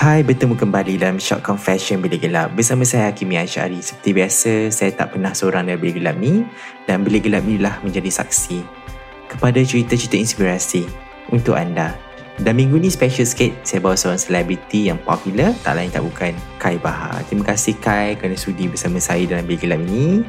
Hai, 0.00 0.24
bertemu 0.24 0.56
kembali 0.56 0.96
dalam 0.96 1.20
Shock 1.20 1.44
Confession 1.44 2.00
Bilik 2.00 2.24
Gelap 2.24 2.56
bersama 2.56 2.88
saya 2.88 3.12
Hakimi 3.12 3.36
Asyari. 3.36 3.84
Seperti 3.84 4.16
biasa, 4.16 4.52
saya 4.72 4.96
tak 4.96 5.12
pernah 5.12 5.36
seorang 5.36 5.68
dalam 5.68 5.76
Bilik 5.76 6.00
Gelap 6.00 6.16
ni 6.16 6.40
dan 6.88 7.04
Bilik 7.04 7.28
Gelap 7.28 7.44
ni 7.44 7.60
lah 7.60 7.76
menjadi 7.84 8.08
saksi 8.08 8.64
kepada 9.28 9.60
cerita-cerita 9.60 10.16
inspirasi 10.16 10.88
untuk 11.28 11.52
anda. 11.52 12.00
Dan 12.40 12.56
minggu 12.56 12.80
ni 12.80 12.88
special 12.88 13.28
sikit, 13.28 13.52
saya 13.60 13.84
bawa 13.84 13.92
seorang 13.92 14.16
selebriti 14.16 14.88
yang 14.88 14.96
popular, 15.04 15.52
tak 15.60 15.76
lain 15.76 15.92
tak 15.92 16.00
bukan 16.00 16.32
Kai 16.56 16.80
Bahar. 16.80 17.20
Terima 17.28 17.52
kasih 17.52 17.76
Kai 17.76 18.16
kerana 18.16 18.40
sudi 18.40 18.72
bersama 18.72 18.96
saya 19.04 19.28
dalam 19.28 19.44
Bilik 19.44 19.68
Gelap 19.68 19.84
ni. 19.84 20.24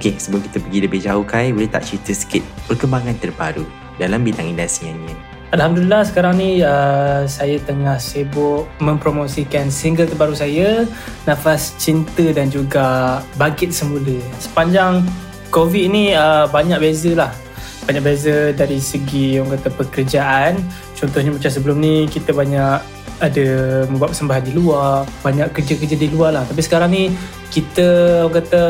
Okey, 0.00 0.16
sebelum 0.16 0.48
kita 0.48 0.64
pergi 0.64 0.80
lebih 0.80 1.00
jauh 1.04 1.28
Kai, 1.28 1.52
boleh 1.52 1.68
tak 1.68 1.84
cerita 1.84 2.16
sikit 2.16 2.40
perkembangan 2.72 3.20
terbaru 3.20 3.68
dalam 4.00 4.24
bidang 4.24 4.48
industri 4.48 4.88
nyanyian? 4.88 5.29
Alhamdulillah 5.50 6.06
sekarang 6.06 6.38
ni 6.38 6.62
uh, 6.62 7.26
saya 7.26 7.58
tengah 7.66 7.98
sibuk 7.98 8.70
mempromosikan 8.78 9.66
single 9.66 10.06
terbaru 10.06 10.30
saya 10.30 10.86
Nafas 11.26 11.74
Cinta 11.74 12.22
dan 12.30 12.54
juga 12.54 13.18
Bangkit 13.34 13.74
Semula. 13.74 14.14
Sepanjang 14.38 15.02
COVID 15.50 15.90
ni 15.90 16.14
uh, 16.14 16.46
banyak 16.46 16.78
beza 16.78 17.18
lah. 17.18 17.34
Banyak 17.82 17.98
beza 17.98 18.54
dari 18.54 18.78
segi 18.78 19.42
orang 19.42 19.58
kata 19.58 19.68
pekerjaan. 19.74 20.62
Contohnya 20.94 21.34
macam 21.34 21.50
sebelum 21.50 21.82
ni 21.82 22.06
kita 22.06 22.30
banyak 22.30 22.78
ada 23.18 23.48
membuat 23.90 24.14
persembahan 24.14 24.44
di 24.46 24.52
luar, 24.54 25.02
banyak 25.26 25.50
kerja-kerja 25.50 25.98
di 25.98 26.08
luar 26.14 26.30
lah. 26.30 26.44
Tapi 26.46 26.62
sekarang 26.62 26.94
ni 26.94 27.10
kita 27.50 28.22
orang 28.22 28.38
kata 28.38 28.62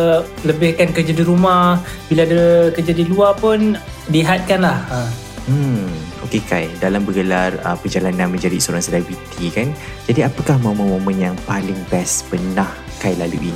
lebihkan 0.48 0.96
kerja 0.96 1.12
di 1.12 1.24
rumah. 1.28 1.76
Bila 2.08 2.24
ada 2.24 2.72
kerja 2.72 2.96
di 2.96 3.04
luar 3.04 3.36
pun 3.36 3.76
dihadkan 4.08 4.64
lah. 4.64 4.80
Ha. 4.88 5.00
Hmm, 5.44 6.09
Kai, 6.38 6.70
dalam 6.78 7.02
bergelar 7.02 7.58
uh, 7.66 7.74
perjalanan 7.74 8.30
menjadi 8.30 8.54
seorang 8.62 8.86
selebriti 8.86 9.50
kan, 9.50 9.74
jadi 10.06 10.30
apakah 10.30 10.54
momen-momen 10.62 11.18
yang 11.18 11.36
paling 11.42 11.74
best 11.90 12.30
pernah 12.30 12.70
Kai 13.02 13.18
lalui? 13.18 13.50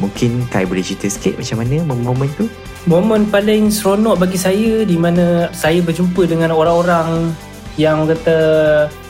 Mungkin 0.00 0.48
Kai 0.48 0.64
boleh 0.64 0.80
cerita 0.80 1.12
sikit 1.12 1.36
macam 1.36 1.60
mana 1.60 1.84
momen-momen 1.84 2.30
tu? 2.40 2.48
Momen 2.88 3.28
paling 3.28 3.68
seronok 3.68 4.24
bagi 4.24 4.40
saya 4.40 4.86
di 4.88 4.96
mana 4.96 5.52
saya 5.52 5.84
berjumpa 5.84 6.24
dengan 6.24 6.56
orang-orang 6.56 7.36
yang 7.78 8.02
orang 8.02 8.16
kata 8.16 8.38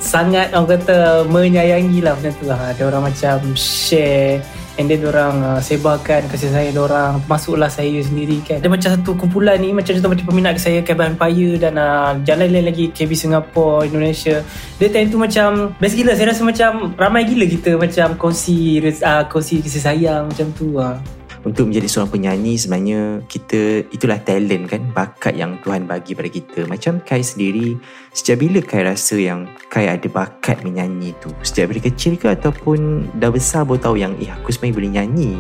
sangat 0.03 0.53
orang 0.53 0.77
kata 0.77 1.25
menyayangi 1.31 2.03
lah 2.03 2.19
macam 2.19 2.33
tu 2.37 2.45
lah. 2.51 2.61
Ada 2.75 2.83
orang 2.91 3.03
macam 3.09 3.37
share 3.55 4.43
And 4.79 4.87
then 4.87 5.03
orang 5.03 5.43
uh, 5.43 5.59
sebarkan 5.59 6.31
kasih 6.31 6.55
sayang 6.55 6.79
orang. 6.79 7.19
Termasuklah 7.27 7.67
saya 7.67 7.99
sendiri 7.99 8.39
kan. 8.47 8.63
Dia 8.63 8.71
macam 8.71 8.95
satu 8.95 9.19
kumpulan 9.19 9.59
ni 9.59 9.75
Macam 9.75 9.91
contoh 9.91 10.15
macam 10.15 10.27
peminat 10.31 10.55
saya 10.63 10.87
Kevin 10.87 11.19
Empire 11.19 11.59
Dan 11.59 11.75
uh, 11.75 12.15
jalan 12.23 12.47
lain 12.47 12.71
lagi 12.71 12.95
KB 12.95 13.11
Singapore 13.19 13.91
Indonesia. 13.91 14.47
Dia 14.79 14.89
time 14.89 15.11
tu 15.11 15.19
macam 15.19 15.75
Best 15.83 15.99
gila. 15.99 16.15
Saya 16.15 16.31
rasa 16.31 16.47
macam 16.47 16.95
Ramai 16.95 17.27
gila 17.27 17.51
kita 17.51 17.75
Macam 17.75 18.15
kongsi 18.15 18.79
uh, 19.03 19.27
Kongsi 19.27 19.59
kasih 19.67 19.83
sayang 19.83 20.31
Macam 20.31 20.47
tu 20.55 20.79
uh 20.79 21.18
untuk 21.47 21.71
menjadi 21.71 21.87
seorang 21.87 22.11
penyanyi 22.11 22.59
sebenarnya 22.59 23.23
kita 23.31 23.87
itulah 23.95 24.19
talent 24.23 24.65
kan 24.67 24.83
bakat 24.91 25.35
yang 25.39 25.59
Tuhan 25.63 25.87
bagi 25.87 26.15
pada 26.17 26.31
kita. 26.31 26.67
Macam 26.67 26.99
Kai 27.05 27.23
sendiri 27.23 27.79
sejak 28.11 28.43
bila 28.43 28.59
Kai 28.65 28.83
rasa 28.83 29.15
yang 29.19 29.47
Kai 29.71 29.87
ada 29.87 30.09
bakat 30.11 30.65
menyanyi 30.67 31.15
tu? 31.23 31.31
Sejak 31.47 31.71
dari 31.71 31.83
kecil 31.85 32.19
ke 32.19 32.33
ataupun 32.33 33.11
dah 33.21 33.31
besar 33.31 33.63
baru 33.63 33.79
tahu 33.79 33.97
yang 34.01 34.17
eh 34.19 34.31
aku 34.33 34.51
sebenarnya 34.51 34.77
boleh 34.79 34.91
nyanyi? 34.99 35.33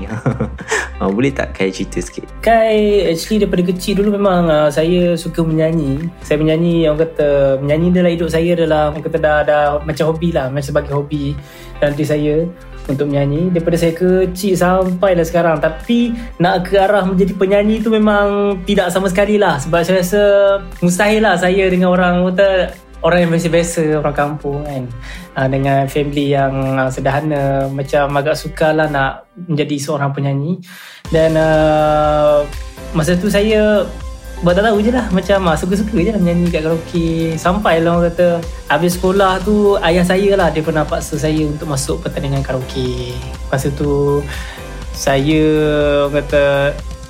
Uh, 1.00 1.10
boleh 1.16 1.32
tak 1.34 1.56
Kai 1.56 1.74
cerita 1.74 1.98
sikit? 1.98 2.28
Kai 2.44 3.08
actually 3.10 3.42
daripada 3.42 3.66
kecil 3.66 3.98
dulu 3.98 4.14
memang 4.14 4.46
uh, 4.46 4.68
saya 4.70 5.18
suka 5.18 5.42
menyanyi. 5.42 6.06
Saya 6.22 6.38
menyanyi 6.38 6.86
orang 6.86 7.08
kata 7.08 7.28
menyanyi 7.58 7.88
dalam 7.90 8.10
hidup 8.14 8.28
saya 8.30 8.50
adalah 8.54 8.94
orang 8.94 9.02
kata 9.02 9.18
dah, 9.18 9.38
dah 9.42 9.62
macam 9.82 10.14
hobi 10.14 10.30
lah 10.30 10.46
macam 10.52 10.70
sebagai 10.70 10.92
hobi 10.94 11.34
diri 11.78 12.06
saya 12.06 12.34
untuk 12.88 13.06
menyanyi. 13.06 13.52
Daripada 13.52 13.76
saya 13.76 13.92
kecil 13.94 14.56
sampai 14.56 15.12
lah 15.14 15.26
sekarang. 15.28 15.60
Tapi 15.60 16.16
nak 16.40 16.66
ke 16.66 16.80
arah 16.80 17.04
menjadi 17.04 17.36
penyanyi 17.36 17.84
tu 17.84 17.92
memang 17.92 18.58
tidak 18.64 18.88
sama 18.90 19.12
sekali 19.12 19.36
lah. 19.36 19.60
Sebab 19.60 19.80
saya 19.84 20.00
rasa 20.00 20.22
mustahil 20.80 21.20
lah 21.22 21.36
saya 21.36 21.68
dengan 21.68 21.92
orang 21.92 22.24
kata 22.32 22.72
orang 23.04 23.28
yang 23.28 23.30
biasa-biasa 23.30 24.02
orang 24.02 24.16
kampung 24.16 24.64
kan. 24.66 24.84
Uh, 25.38 25.46
dengan 25.46 25.86
family 25.86 26.34
yang 26.34 26.50
uh, 26.74 26.90
sederhana 26.90 27.70
macam 27.70 28.10
agak 28.18 28.34
suka 28.34 28.74
lah 28.74 28.90
nak 28.90 29.30
menjadi 29.46 29.76
seorang 29.78 30.10
penyanyi. 30.10 30.58
Dan 31.12 31.36
uh, 31.38 32.42
masa 32.96 33.14
tu 33.14 33.28
saya 33.28 33.84
Buat 34.38 34.54
tak 34.54 34.70
tahu 34.70 34.78
je 34.78 34.90
lah 34.94 35.06
Macam 35.10 35.38
ah, 35.50 35.56
suka-suka 35.58 35.98
je 35.98 36.10
lah 36.14 36.20
Menyanyi 36.22 36.46
kat 36.46 36.62
karaoke. 36.62 37.34
Sampai 37.34 37.82
lah 37.82 37.98
orang 37.98 38.14
kata 38.14 38.38
Habis 38.70 38.94
sekolah 38.94 39.42
tu 39.42 39.74
Ayah 39.82 40.06
saya 40.06 40.30
lah 40.38 40.48
Dia 40.54 40.62
pernah 40.62 40.86
paksa 40.86 41.18
saya 41.18 41.42
Untuk 41.42 41.66
masuk 41.66 42.06
pertandingan 42.06 42.46
karaoke. 42.46 43.18
Masa 43.50 43.66
tu 43.74 44.22
Saya 44.94 45.42
Orang 46.06 46.22
kata 46.22 46.42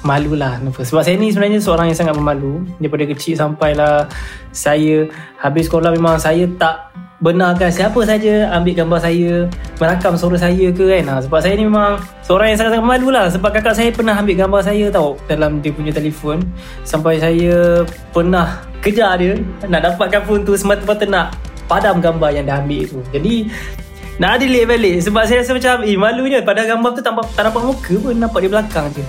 Malu 0.07 0.39
lah 0.39 0.57
Sebab 0.73 1.05
saya 1.05 1.21
ni 1.21 1.29
sebenarnya 1.29 1.61
Seorang 1.61 1.93
yang 1.93 1.99
sangat 2.01 2.17
memalu. 2.17 2.65
Daripada 2.81 3.05
kecil 3.05 3.37
sampailah 3.37 4.09
Saya 4.49 5.05
Habis 5.37 5.69
sekolah 5.69 5.93
memang 5.93 6.17
Saya 6.17 6.49
tak 6.57 7.08
benarkan 7.19 7.67
siapa 7.67 7.99
saja 8.07 8.47
ambil 8.55 8.79
gambar 8.79 8.99
saya 9.03 9.51
merakam 9.83 10.15
suara 10.15 10.39
saya 10.39 10.71
ke 10.71 10.85
kan. 10.87 11.05
Ha, 11.11 11.15
sebab 11.27 11.39
saya 11.43 11.55
ni 11.59 11.67
memang 11.67 11.99
seorang 12.23 12.55
yang 12.55 12.59
sangat-sangat 12.63 12.87
malu 12.87 13.09
lah. 13.11 13.27
Sebab 13.31 13.51
kakak 13.51 13.75
saya 13.75 13.91
pernah 13.91 14.15
ambil 14.15 14.37
gambar 14.39 14.61
saya 14.63 14.87
tau 14.91 15.19
dalam 15.27 15.59
dia 15.59 15.75
punya 15.75 15.91
telefon. 15.91 16.43
Sampai 16.87 17.19
saya 17.19 17.83
pernah 18.15 18.63
kejar 18.79 19.19
dia 19.19 19.35
nak 19.67 19.83
dapatkan 19.95 20.23
phone 20.27 20.43
tu 20.47 20.55
semata-mata 20.55 21.05
nak 21.07 21.35
padam 21.67 21.99
gambar 21.99 22.31
yang 22.31 22.45
dah 22.47 22.63
ambil 22.63 22.87
tu. 22.87 22.99
Jadi 23.11 23.51
nak 24.23 24.39
delete 24.39 24.67
balik. 24.71 24.97
Sebab 25.03 25.23
saya 25.27 25.43
rasa 25.43 25.53
macam 25.55 25.75
eh 25.83 25.99
malunya. 25.99 26.39
Pada 26.43 26.63
gambar 26.63 26.91
tu 26.95 27.03
tak, 27.03 27.15
tak 27.35 27.43
nampak 27.51 27.63
muka 27.67 27.95
pun 27.99 28.15
nampak 28.15 28.41
di 28.47 28.49
belakang 28.51 28.87
je. 28.95 29.03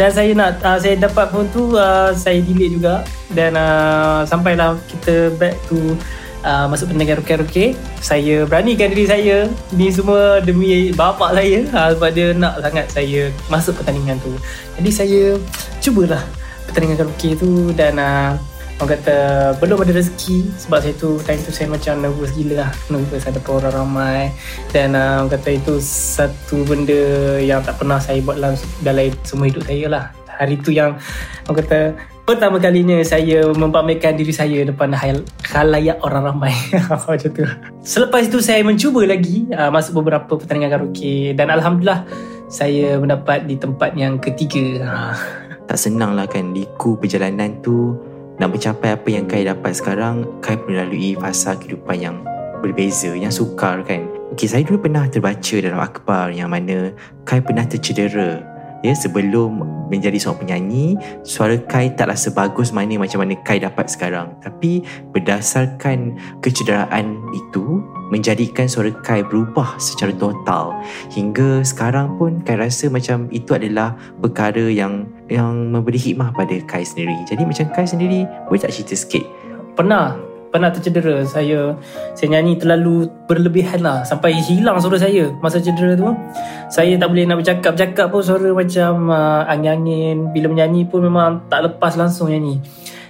Dan 0.00 0.08
saya 0.08 0.32
nak 0.32 0.64
uh, 0.64 0.80
saya 0.80 0.96
dapat 0.96 1.28
phone 1.28 1.48
tu 1.52 1.76
uh, 1.76 2.08
saya 2.16 2.40
delete 2.40 2.80
juga. 2.80 3.04
Dan 3.36 3.52
uh, 3.52 4.24
sampailah 4.24 4.80
kita 4.88 5.28
back 5.36 5.60
to 5.68 5.92
uh, 6.44 6.66
masuk 6.68 6.92
pendengar 6.92 7.20
karaoke 7.24 7.76
saya 8.00 8.44
beranikan 8.48 8.92
diri 8.92 9.06
saya. 9.06 9.36
Ni 9.74 9.92
semua 9.92 10.40
demi 10.40 10.92
bapak 10.92 11.36
saya. 11.36 11.64
Uh, 11.70 11.90
sebab 11.96 12.10
dia 12.12 12.26
nak 12.36 12.60
sangat 12.60 12.86
saya 12.92 13.22
masuk 13.52 13.76
pertandingan 13.80 14.16
tu. 14.20 14.32
Jadi 14.80 14.90
saya 14.90 15.22
cubalah 15.80 16.22
pertandingan 16.68 17.04
karaoke 17.04 17.36
tu 17.36 17.72
dan 17.76 17.98
uh, 18.00 18.36
orang 18.80 18.90
kata 18.96 19.16
belum 19.60 19.84
ada 19.84 19.92
rezeki. 19.96 20.48
Sebab 20.66 20.78
saya 20.80 20.94
tu 20.96 21.20
time 21.24 21.40
tu 21.44 21.52
saya 21.52 21.68
macam 21.68 21.94
nervous 22.00 22.32
gila 22.32 22.66
lah. 22.66 22.70
Nervous 22.88 23.28
ada 23.28 23.40
orang 23.48 23.74
ramai. 23.76 24.32
Dan 24.72 24.96
uh, 24.96 25.24
orang 25.24 25.32
kata 25.36 25.48
itu 25.56 25.76
satu 25.80 26.64
benda 26.64 27.02
yang 27.40 27.60
tak 27.60 27.76
pernah 27.80 28.00
saya 28.00 28.20
buat 28.24 28.40
dalam, 28.40 28.56
dalam 28.80 29.12
semua 29.24 29.46
hidup 29.48 29.64
saya 29.68 29.86
lah. 29.88 30.04
Hari 30.40 30.56
tu 30.64 30.72
yang 30.72 30.96
orang 31.44 31.58
kata 31.60 31.80
pertama 32.30 32.62
kalinya 32.62 33.02
saya 33.02 33.42
mempamerkan 33.50 34.14
diri 34.14 34.30
saya 34.30 34.62
depan 34.62 34.94
hal 34.94 35.26
khalayak 35.42 35.98
orang 36.06 36.30
ramai. 36.30 36.54
Macam 36.88 37.30
tu. 37.34 37.42
Selepas 37.82 38.30
itu 38.30 38.38
saya 38.38 38.62
mencuba 38.62 39.02
lagi 39.02 39.50
uh, 39.50 39.70
masuk 39.74 39.98
beberapa 39.98 40.38
pertandingan 40.38 40.78
karaoke 40.78 41.34
dan 41.34 41.50
alhamdulillah 41.50 42.06
saya 42.46 42.98
mendapat 43.02 43.50
di 43.50 43.58
tempat 43.58 43.98
yang 43.98 44.22
ketiga. 44.22 44.86
Tak 45.66 45.78
senang 45.78 46.14
lah 46.14 46.26
kan 46.30 46.54
liku 46.54 46.94
perjalanan 46.98 47.58
tu 47.62 47.94
nak 48.38 48.54
mencapai 48.54 48.94
apa 48.94 49.08
yang 49.10 49.26
Kai 49.28 49.44
dapat 49.44 49.76
sekarang 49.76 50.26
Kai 50.42 50.58
melalui 50.66 51.14
fasa 51.18 51.54
kehidupan 51.54 51.98
yang 51.98 52.16
berbeza 52.62 53.10
yang 53.14 53.30
sukar 53.30 53.82
kan. 53.82 54.06
Okay, 54.34 54.46
saya 54.46 54.62
dulu 54.62 54.86
pernah 54.86 55.10
terbaca 55.10 55.56
dalam 55.58 55.82
akhbar 55.82 56.30
yang 56.30 56.50
mana 56.50 56.94
Kai 57.26 57.42
pernah 57.42 57.66
tercedera 57.66 58.38
ya 58.80 58.92
sebelum 58.96 59.60
menjadi 59.90 60.16
seorang 60.16 60.46
penyanyi 60.46 60.94
suara 61.26 61.58
Kai 61.66 61.92
taklah 61.92 62.16
sebagus 62.16 62.70
mana 62.70 62.96
macam 62.96 63.26
mana 63.26 63.34
Kai 63.42 63.58
dapat 63.60 63.90
sekarang. 63.90 64.38
Tapi 64.40 64.86
berdasarkan 65.10 66.16
kecederaan 66.40 67.20
itu 67.34 67.82
menjadikan 68.14 68.70
suara 68.70 68.94
Kai 69.02 69.26
berubah 69.26 69.76
secara 69.82 70.14
total. 70.16 70.78
Hingga 71.10 71.66
sekarang 71.66 72.16
pun 72.16 72.40
Kai 72.46 72.56
rasa 72.56 72.86
macam 72.88 73.26
itu 73.34 73.50
adalah 73.52 73.98
perkara 74.22 74.70
yang 74.70 75.10
yang 75.26 75.74
memberi 75.74 75.98
hikmah 75.98 76.32
pada 76.32 76.54
Kai 76.64 76.86
sendiri. 76.86 77.18
Jadi 77.26 77.42
macam 77.42 77.66
Kai 77.74 77.86
sendiri 77.86 78.24
boleh 78.46 78.60
tak 78.62 78.72
cerita 78.74 78.94
sikit? 78.94 79.24
Pernah 79.74 80.29
pernah 80.50 80.68
tercedera. 80.68 81.22
Saya 81.24 81.78
saya 82.12 82.28
nyanyi 82.36 82.58
terlalu 82.58 83.08
berlebihan 83.30 83.80
lah. 83.80 84.02
Sampai 84.02 84.36
hilang 84.36 84.82
suara 84.82 84.98
saya 84.98 85.30
masa 85.38 85.62
cedera 85.62 85.94
tu. 85.94 86.10
Saya 86.70 86.98
tak 86.98 87.08
boleh 87.10 87.24
nak 87.26 87.42
bercakap-cakap 87.42 88.06
pun 88.10 88.22
suara 88.22 88.50
macam 88.52 89.08
uh, 89.10 89.42
angin-angin. 89.46 90.30
Bila 90.34 90.50
menyanyi 90.50 90.86
pun 90.86 91.06
memang 91.06 91.46
tak 91.48 91.70
lepas 91.70 91.94
langsung 91.96 92.28
nyanyi 92.28 92.58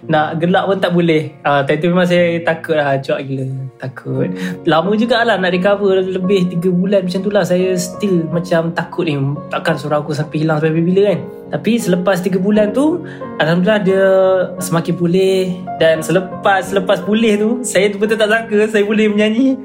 nak 0.08 0.40
gelak 0.40 0.64
pun 0.64 0.78
tak 0.80 0.92
boleh. 0.96 1.36
Uh, 1.44 1.60
Time 1.66 1.78
tu 1.82 1.88
memang 1.92 2.08
saya 2.08 2.40
takut 2.40 2.76
lah. 2.78 2.96
Cuak 3.02 3.20
gila. 3.26 3.46
Takut. 3.76 4.28
Lama 4.64 4.90
jugalah 4.96 5.36
nak 5.36 5.52
recover. 5.52 6.00
Lebih 6.00 6.56
3 6.56 6.72
bulan 6.72 7.00
macam 7.04 7.20
tu 7.20 7.30
lah. 7.32 7.44
Saya 7.44 7.76
still 7.76 8.24
macam 8.32 8.72
takut 8.72 9.04
ni. 9.04 9.18
Takkan 9.52 9.76
suara 9.76 10.00
aku 10.00 10.16
sampai 10.16 10.46
hilang 10.46 10.62
sampai 10.62 10.80
bila 10.80 11.12
kan. 11.12 11.20
Tapi 11.50 11.82
selepas 11.82 12.22
3 12.22 12.38
bulan 12.38 12.70
tu 12.70 13.02
Alhamdulillah 13.42 13.80
dia 13.82 14.06
semakin 14.62 14.94
pulih. 14.94 15.58
Dan 15.82 15.98
selepas 15.98 16.62
selepas 16.62 17.02
pulih 17.02 17.34
tu 17.34 17.50
Saya 17.66 17.90
tu 17.90 17.98
betul 17.98 18.20
tak 18.20 18.30
sangka 18.30 18.70
Saya 18.70 18.86
boleh 18.86 19.10
menyanyi 19.10 19.58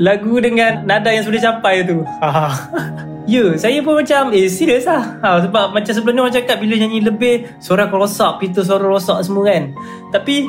Lagu 0.00 0.38
dengan 0.38 0.86
nada 0.86 1.10
yang 1.10 1.26
sudah 1.26 1.42
capai 1.42 1.84
tu 1.84 2.00
Ya, 3.28 3.44
yeah, 3.44 3.50
saya 3.60 3.84
pun 3.84 4.00
macam 4.00 4.32
eh 4.32 4.48
serius 4.48 4.88
lah. 4.88 5.20
Ha, 5.20 5.44
sebab 5.44 5.76
macam 5.76 5.92
sebelum 5.92 6.16
ni 6.16 6.20
orang 6.24 6.32
cakap 6.32 6.64
bila 6.64 6.80
nyanyi 6.80 7.04
lebih 7.04 7.44
suara 7.60 7.84
aku 7.84 8.00
rosak, 8.00 8.40
pintu 8.40 8.64
suara 8.64 8.88
rosak 8.88 9.20
semua 9.20 9.44
kan. 9.44 9.76
Tapi 10.08 10.48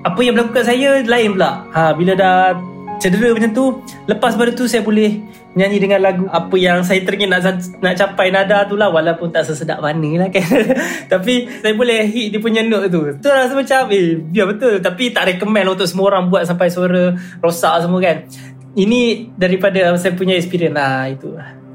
apa 0.00 0.16
yang 0.24 0.32
berlaku 0.32 0.56
kat 0.56 0.64
saya 0.72 1.04
lain 1.04 1.36
pula. 1.36 1.68
Ha, 1.76 1.92
bila 1.92 2.16
dah 2.16 2.56
cedera 2.96 3.28
macam 3.36 3.52
tu, 3.52 3.64
lepas 4.08 4.40
pada 4.40 4.56
tu 4.56 4.64
saya 4.64 4.80
boleh 4.80 5.20
nyanyi 5.52 5.76
dengan 5.76 6.00
lagu 6.00 6.24
apa 6.32 6.56
yang 6.56 6.80
saya 6.80 7.04
teringin 7.04 7.28
nak 7.28 7.60
nak 7.78 7.94
capai 7.94 8.32
nada 8.32 8.64
tu 8.66 8.74
lah 8.74 8.88
walaupun 8.88 9.28
tak 9.28 9.44
sesedap 9.44 9.84
mana 9.84 10.24
lah 10.24 10.28
kan. 10.32 10.48
Tapi 11.12 11.60
saya 11.60 11.76
boleh 11.76 12.08
hit 12.08 12.32
dia 12.32 12.40
punya 12.40 12.64
note 12.64 12.88
tu. 12.88 13.04
Tu 13.20 13.28
rasa 13.28 13.52
macam 13.52 13.92
eh 13.92 14.16
biar 14.16 14.48
betul 14.48 14.80
tapi 14.80 15.12
tak 15.12 15.28
recommend 15.28 15.76
untuk 15.76 15.84
semua 15.84 16.08
orang 16.08 16.32
buat 16.32 16.48
sampai 16.48 16.72
suara 16.72 17.14
rosak 17.44 17.84
semua 17.84 18.00
kan. 18.00 18.24
Ini 18.74 19.30
daripada 19.38 19.92
saya 19.94 20.16
punya 20.18 20.34
experience 20.34 20.74
lah 20.74 21.06
itu. 21.06 21.30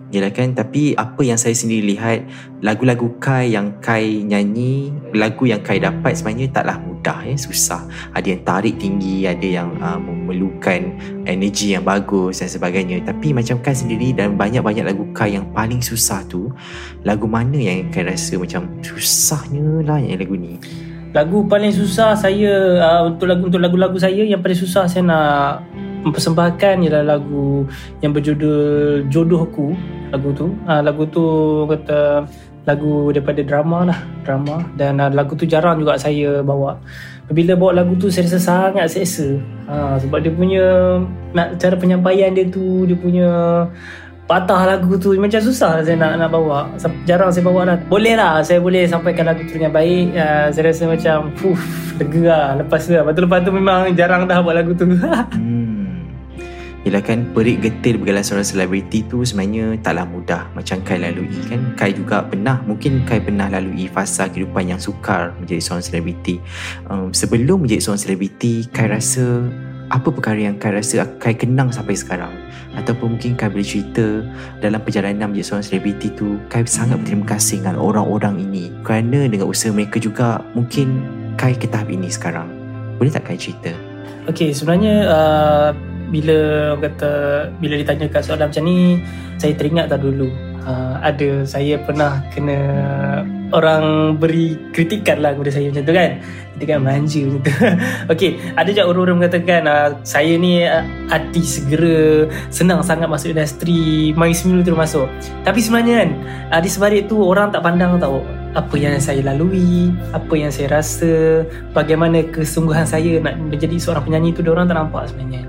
Yelah 0.10 0.34
kan 0.34 0.58
Tapi 0.58 0.98
apa 0.98 1.22
yang 1.22 1.38
saya 1.38 1.54
sendiri 1.54 1.94
lihat 1.94 2.26
Lagu-lagu 2.66 3.14
Kai 3.22 3.54
yang 3.54 3.78
Kai 3.78 4.26
nyanyi 4.26 4.90
Lagu 5.14 5.46
yang 5.46 5.62
Kai 5.62 5.78
dapat 5.78 6.18
sebenarnya 6.18 6.50
taklah 6.50 6.82
mudah 6.82 7.22
ya 7.26 7.38
Susah. 7.38 7.86
Ada 8.18 8.34
yang 8.34 8.42
tarik 8.42 8.76
tinggi 8.82 9.30
Ada 9.30 9.48
yang 9.48 9.70
uh, 9.78 10.02
memerlukan 10.02 10.98
energi 11.30 11.78
yang 11.78 11.86
bagus 11.86 12.42
dan 12.42 12.50
sebagainya. 12.50 13.06
Tapi 13.06 13.38
macam 13.38 13.62
Kai 13.62 13.78
sendiri 13.78 14.10
Dan 14.18 14.34
banyak-banyak 14.34 14.86
lagu 14.90 15.06
Kai 15.14 15.38
yang 15.38 15.46
paling 15.54 15.82
susah 15.86 16.26
tu 16.26 16.50
Lagu 17.06 17.30
mana 17.30 17.58
yang 17.58 17.94
Kai 17.94 18.10
rasa 18.10 18.42
macam 18.42 18.66
Susahnya 18.82 19.86
lah 19.86 20.02
yang 20.02 20.18
lagu 20.18 20.34
ni? 20.34 20.58
Lagu 21.10 21.42
paling 21.50 21.74
susah 21.74 22.14
saya 22.14 22.78
uh, 22.86 23.10
untuk 23.10 23.26
lagu 23.26 23.50
untuk 23.50 23.58
lagu-lagu 23.58 23.98
saya 23.98 24.22
yang 24.22 24.46
paling 24.46 24.58
susah 24.62 24.86
saya 24.86 25.02
nak 25.02 25.66
mempersembahkan 26.06 26.86
ialah 26.86 27.04
lagu 27.18 27.68
yang 28.00 28.16
berjudul 28.16 29.10
Jodohku 29.12 29.76
lagu 30.10 30.30
tu? 30.34 30.48
Uh, 30.66 30.82
lagu 30.82 31.04
tu 31.10 31.26
kata 31.70 32.26
lagu 32.68 33.10
daripada 33.10 33.42
drama 33.42 33.90
lah 33.90 34.00
drama. 34.26 34.62
Dan 34.78 35.02
uh, 35.02 35.10
lagu 35.10 35.34
tu 35.34 35.46
jarang 35.50 35.80
juga 35.82 35.98
saya 35.98 36.44
bawa. 36.46 36.78
Bila 37.30 37.54
bawa 37.54 37.86
lagu 37.86 37.94
tu 37.98 38.10
saya 38.10 38.26
rasa 38.26 38.42
sangat 38.42 38.90
seksa 38.90 39.38
uh, 39.70 39.96
sebab 40.02 40.18
dia 40.26 40.34
punya 40.34 40.66
nak 41.38 41.62
cara 41.62 41.78
penyampaian 41.78 42.34
dia 42.34 42.50
tu 42.50 42.90
dia 42.90 42.98
punya 42.98 43.30
patah 44.26 44.66
lagu 44.66 44.94
tu 44.98 45.14
macam 45.18 45.42
susah 45.42 45.86
saya 45.86 45.98
nak 45.98 46.18
nak 46.18 46.30
bawa. 46.30 46.70
Jarang 47.06 47.30
saya 47.30 47.46
bawa 47.46 47.62
lah. 47.70 47.78
Boleh 47.86 48.18
lah 48.18 48.42
saya 48.42 48.58
boleh 48.58 48.90
sampaikan 48.90 49.30
lagu 49.30 49.46
tu 49.46 49.58
dengan 49.58 49.74
baik. 49.74 50.14
Uh, 50.18 50.48
saya 50.50 50.64
rasa 50.74 50.84
macam 50.90 51.30
fuh 51.38 51.60
lega 52.02 52.22
lah 52.26 52.46
lepas 52.62 52.82
tu 52.86 52.98
lah. 52.98 53.06
lepas 53.06 53.14
tu 53.14 53.22
lepas 53.26 53.40
tu 53.46 53.52
memang 53.54 53.80
jarang 53.94 54.26
dah 54.26 54.42
buat 54.42 54.56
lagu 54.58 54.74
tu. 54.74 54.90
Hmm. 55.38 55.69
Yelah 56.88 57.04
kan 57.04 57.28
perik 57.36 57.60
getir 57.60 58.00
bergelar 58.00 58.24
seorang 58.24 58.48
selebriti 58.48 59.04
tu 59.04 59.28
sebenarnya 59.28 59.76
taklah 59.84 60.08
mudah 60.08 60.48
macam 60.56 60.80
Kai 60.88 60.96
lalui 60.96 61.28
kan. 61.52 61.76
Kai 61.76 61.92
juga 61.92 62.24
pernah, 62.24 62.64
mungkin 62.64 63.04
Kai 63.04 63.20
pernah 63.20 63.52
lalui 63.52 63.92
fasa 63.92 64.32
kehidupan 64.32 64.72
yang 64.72 64.80
sukar 64.80 65.36
menjadi 65.44 65.60
seorang 65.60 65.84
selebriti. 65.84 66.40
Um, 66.88 67.12
sebelum 67.12 67.68
menjadi 67.68 67.84
seorang 67.84 68.00
selebriti, 68.00 68.72
Kai 68.72 68.88
rasa 68.88 69.44
apa 69.92 70.08
perkara 70.08 70.40
yang 70.40 70.56
Kai 70.56 70.72
rasa 70.72 71.04
Kai 71.20 71.36
kenang 71.36 71.68
sampai 71.68 72.00
sekarang? 72.00 72.32
Ataupun 72.80 73.20
mungkin 73.20 73.36
Kai 73.36 73.52
boleh 73.52 73.68
cerita 73.68 74.24
dalam 74.64 74.80
perjalanan 74.80 75.36
menjadi 75.36 75.52
seorang 75.52 75.68
selebriti 75.68 76.16
tu, 76.16 76.40
Kai 76.48 76.64
sangat 76.64 77.04
berterima 77.04 77.28
kasih 77.28 77.60
dengan 77.60 77.76
orang-orang 77.76 78.40
ini 78.40 78.72
kerana 78.88 79.28
dengan 79.28 79.52
usaha 79.52 79.76
mereka 79.76 80.00
juga 80.00 80.40
mungkin 80.56 81.04
Kai 81.36 81.60
ke 81.60 81.68
tahap 81.68 81.92
ini 81.92 82.08
sekarang. 82.08 82.48
Boleh 82.96 83.12
tak 83.12 83.28
Kai 83.28 83.36
cerita? 83.36 83.76
Okay, 84.32 84.56
sebenarnya 84.56 84.96
uh, 85.12 85.72
bila 86.10 86.38
orang 86.76 86.84
kata 86.90 87.12
bila 87.62 87.74
ditanyakan 87.78 88.22
soalan 88.22 88.48
macam 88.50 88.64
ni 88.66 89.02
saya 89.40 89.54
teringat 89.56 89.88
tak 89.88 90.02
dulu. 90.04 90.30
Uh, 90.60 91.00
ada 91.02 91.48
saya 91.48 91.80
pernah 91.82 92.20
kena 92.36 92.60
orang 93.56 94.14
beri 94.20 94.60
kritikan 94.76 95.24
lah 95.24 95.34
kepada 95.34 95.50
saya 95.56 95.72
macam 95.72 95.84
tu 95.88 95.96
kan. 95.96 96.12
Kita 96.60 96.64
kan 96.76 96.80
manja 96.84 97.22
macam 97.24 97.42
tu. 97.42 97.52
Ok 98.14 98.22
ada 98.60 98.70
je 98.70 98.84
orang-orang 98.84 99.18
mengatakan 99.24 99.62
uh, 99.66 99.90
saya 100.04 100.36
ni 100.36 100.68
uh, 100.68 100.84
artis 101.08 101.64
segera 101.64 102.28
senang 102.52 102.84
sangat 102.84 103.08
masuk 103.08 103.32
industri 103.32 104.12
main 104.14 104.36
semula 104.36 104.62
tu 104.62 104.76
masuk. 104.76 105.08
Tapi 105.48 105.60
sebenarnya 105.64 106.04
kan 106.04 106.10
uh, 106.58 106.62
di 106.62 106.70
sebalik 106.70 107.08
tu 107.08 107.24
orang 107.24 107.50
tak 107.50 107.64
pandang 107.64 107.96
tau 107.98 108.20
apa 108.58 108.76
yang 108.82 108.98
saya 108.98 109.22
lalui, 109.22 109.94
apa 110.10 110.34
yang 110.34 110.50
saya 110.50 110.82
rasa, 110.82 111.46
bagaimana 111.70 112.26
kesungguhan 112.34 112.82
saya 112.82 113.22
nak 113.22 113.38
menjadi 113.38 113.78
seorang 113.78 114.02
penyanyi 114.10 114.34
tu 114.34 114.42
orang 114.50 114.66
tak 114.66 114.78
nampak 114.78 115.06
sebenarnya. 115.06 115.46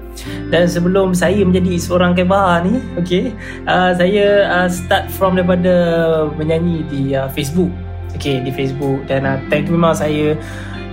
Dan 0.51 0.67
sebelum 0.67 1.15
saya 1.15 1.41
menjadi 1.47 1.79
seorang 1.79 2.19
kebah 2.19 2.67
ni, 2.67 2.83
okay, 2.99 3.31
uh, 3.71 3.95
saya 3.95 4.51
uh, 4.51 4.69
start 4.69 5.07
from 5.15 5.39
daripada 5.39 5.73
menyanyi 6.35 6.83
di 6.91 7.03
uh, 7.15 7.31
Facebook. 7.31 7.71
Okay, 8.19 8.43
di 8.43 8.51
Facebook 8.51 9.07
dan 9.07 9.23
uh, 9.23 9.39
time 9.47 9.65
tu 9.65 9.73
memang 9.73 9.95
saya 9.95 10.35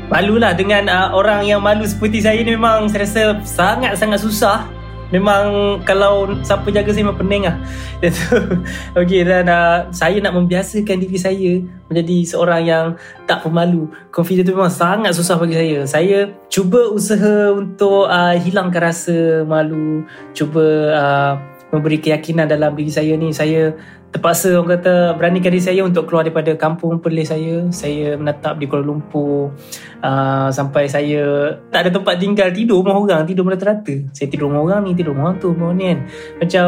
malulah 0.07 0.55
dengan 0.55 0.87
uh, 0.87 1.09
orang 1.11 1.43
yang 1.43 1.59
malu 1.59 1.83
seperti 1.83 2.23
saya 2.23 2.39
ni 2.39 2.55
memang 2.55 2.87
saya 2.87 3.03
rasa 3.03 3.21
sangat-sangat 3.43 4.19
susah 4.21 4.76
Memang 5.07 5.79
kalau 5.87 6.27
siapa 6.43 6.67
jaga 6.67 6.91
saya 6.91 7.07
memang 7.07 7.19
pening 7.19 7.43
lah. 7.47 7.57
Okay 8.99 9.23
dan 9.23 9.47
uh, 9.47 9.87
saya 9.95 10.19
nak 10.19 10.35
membiasakan 10.35 10.99
diri 10.99 11.17
saya 11.17 11.51
Menjadi 11.87 12.17
seorang 12.27 12.61
yang 12.67 12.85
tak 13.23 13.47
pemalu. 13.47 13.87
Confident 14.11 14.43
tu 14.43 14.51
memang 14.51 14.73
sangat 14.73 15.15
susah 15.15 15.39
bagi 15.39 15.55
saya. 15.55 15.87
Saya 15.87 16.17
cuba 16.51 16.91
usaha 16.91 17.55
untuk 17.55 18.11
uh, 18.11 18.35
hilangkan 18.35 18.91
rasa 18.91 19.47
malu. 19.47 20.03
Cuba 20.35 20.65
uh, 20.91 21.33
memberi 21.71 22.03
keyakinan 22.03 22.51
dalam 22.51 22.75
diri 22.75 22.91
saya 22.91 23.15
ni. 23.15 23.31
Saya 23.31 23.71
terpaksa 24.11 24.55
orang 24.55 24.79
kata 24.79 25.13
beranikan 25.19 25.51
diri 25.51 25.63
saya 25.63 25.81
untuk 25.83 26.07
keluar 26.07 26.23
daripada 26.23 26.55
kampung 26.55 26.99
perlis 27.03 27.29
saya. 27.29 27.67
Saya 27.69 28.15
menetap 28.15 28.57
di 28.57 28.65
Kuala 28.65 28.87
Lumpur. 28.87 29.51
Uh, 29.97 30.53
sampai 30.53 30.85
saya 30.85 31.57
tak 31.73 31.89
ada 31.89 31.89
tempat 31.89 32.21
tinggal 32.21 32.53
tidur 32.53 32.85
rumah 32.85 33.01
orang 33.01 33.25
tidur 33.25 33.49
rata-rata 33.49 33.97
saya 34.13 34.29
tidur 34.29 34.45
rumah 34.45 34.61
orang 34.61 34.85
ni 34.85 34.91
tidur 34.93 35.17
rumah 35.17 35.33
tu 35.41 35.57
rumah 35.57 35.73
ni 35.73 35.89
kan. 35.89 35.99
Macam 36.37 36.67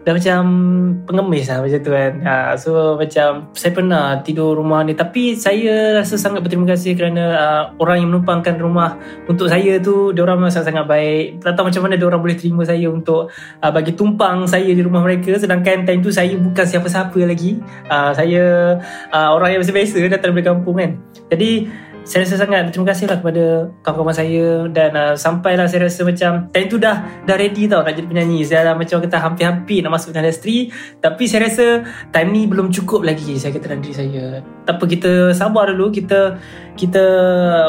dah 0.00 0.16
macam 0.16 0.40
pengemis 1.04 1.44
lah 1.52 1.60
macam 1.60 1.80
tu 1.84 1.92
kan. 1.92 2.12
Uh, 2.24 2.52
so 2.56 2.70
macam 2.96 3.28
saya 3.52 3.72
pernah 3.76 4.04
tidur 4.24 4.56
rumah 4.56 4.80
ni. 4.80 4.96
Tapi 4.96 5.36
saya 5.36 6.00
rasa 6.00 6.16
sangat 6.16 6.40
berterima 6.40 6.72
kasih 6.72 6.96
kerana 6.96 7.24
uh, 7.36 7.62
orang 7.76 8.00
yang 8.00 8.08
menumpangkan 8.16 8.56
rumah 8.56 8.96
untuk 9.28 9.52
saya 9.52 9.76
tu 9.84 10.16
dia 10.16 10.24
orang 10.24 10.40
memang 10.40 10.52
sangat-sangat 10.56 10.86
baik. 10.88 11.26
Tak 11.44 11.52
tahu 11.52 11.68
macam 11.68 11.82
mana 11.84 11.94
dia 12.00 12.06
orang 12.08 12.22
boleh 12.24 12.36
terima 12.40 12.62
saya 12.64 12.88
untuk 12.88 13.28
uh, 13.60 13.70
bagi 13.70 13.92
tumpang 13.92 14.48
saya 14.48 14.72
di 14.72 14.80
rumah 14.80 15.04
mereka. 15.04 15.36
Sedangkan 15.36 15.84
time 15.84 16.00
tu 16.00 16.08
saya 16.08 16.32
bukan 16.40 16.64
siapa-siapa 16.80 17.20
lagi. 17.28 17.60
Uh, 17.92 18.10
saya 18.16 18.42
uh, 19.12 19.30
orang 19.36 19.54
yang 19.54 19.60
biasa-biasa 19.60 20.00
datang 20.08 20.32
dari 20.32 20.48
kampung 20.48 20.80
kan. 20.80 20.96
Jadi 21.28 21.68
saya 22.00 22.24
rasa 22.24 22.40
sangat 22.40 22.64
berterima 22.64 22.86
kasih 22.90 23.06
lah 23.12 23.16
kepada 23.20 23.44
kawan-kawan 23.84 24.16
saya 24.16 24.64
dan 24.72 24.90
uh, 24.96 25.12
sampailah 25.12 25.68
saya 25.68 25.84
rasa 25.84 26.00
macam 26.02 26.48
time 26.48 26.66
tu 26.72 26.80
dah 26.80 27.04
dah 27.28 27.36
ready 27.36 27.68
tau 27.68 27.84
nak 27.84 27.92
jadi 27.92 28.08
penyanyi. 28.08 28.40
Saya 28.42 28.72
dah 28.72 28.74
macam 28.74 29.04
kata 29.04 29.20
hampir-hampir 29.20 29.84
nak 29.84 29.92
masuk 29.94 30.16
industri. 30.16 30.72
Tapi 30.98 31.28
saya 31.28 31.46
rasa 31.46 31.84
time 32.08 32.32
ni 32.32 32.48
belum 32.48 32.72
cukup 32.72 33.04
lagi 33.04 33.36
saya 33.36 33.52
kata 33.52 33.76
dalam 33.76 33.84
diri 33.84 33.94
saya. 33.94 34.24
Tak 34.64 34.80
apa 34.80 34.84
kita 34.88 35.12
sabar 35.36 35.68
dulu. 35.70 35.92
Kita 35.92 36.40
kita 36.74 37.04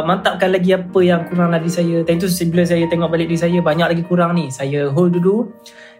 mantapkan 0.07 0.49
lagi 0.49 0.73
apa 0.73 0.99
yang 1.03 1.27
kurang 1.27 1.51
diri 1.51 1.71
saya. 1.71 1.95
Time 2.07 2.19
tu 2.23 2.31
bila 2.47 2.63
saya 2.63 2.87
tengok 2.87 3.11
balik 3.11 3.27
diri 3.27 3.39
saya 3.39 3.59
banyak 3.59 3.87
lagi 3.91 4.03
kurang 4.07 4.39
ni. 4.39 4.47
Saya 4.47 4.87
hold 4.89 5.11
dulu. 5.11 5.51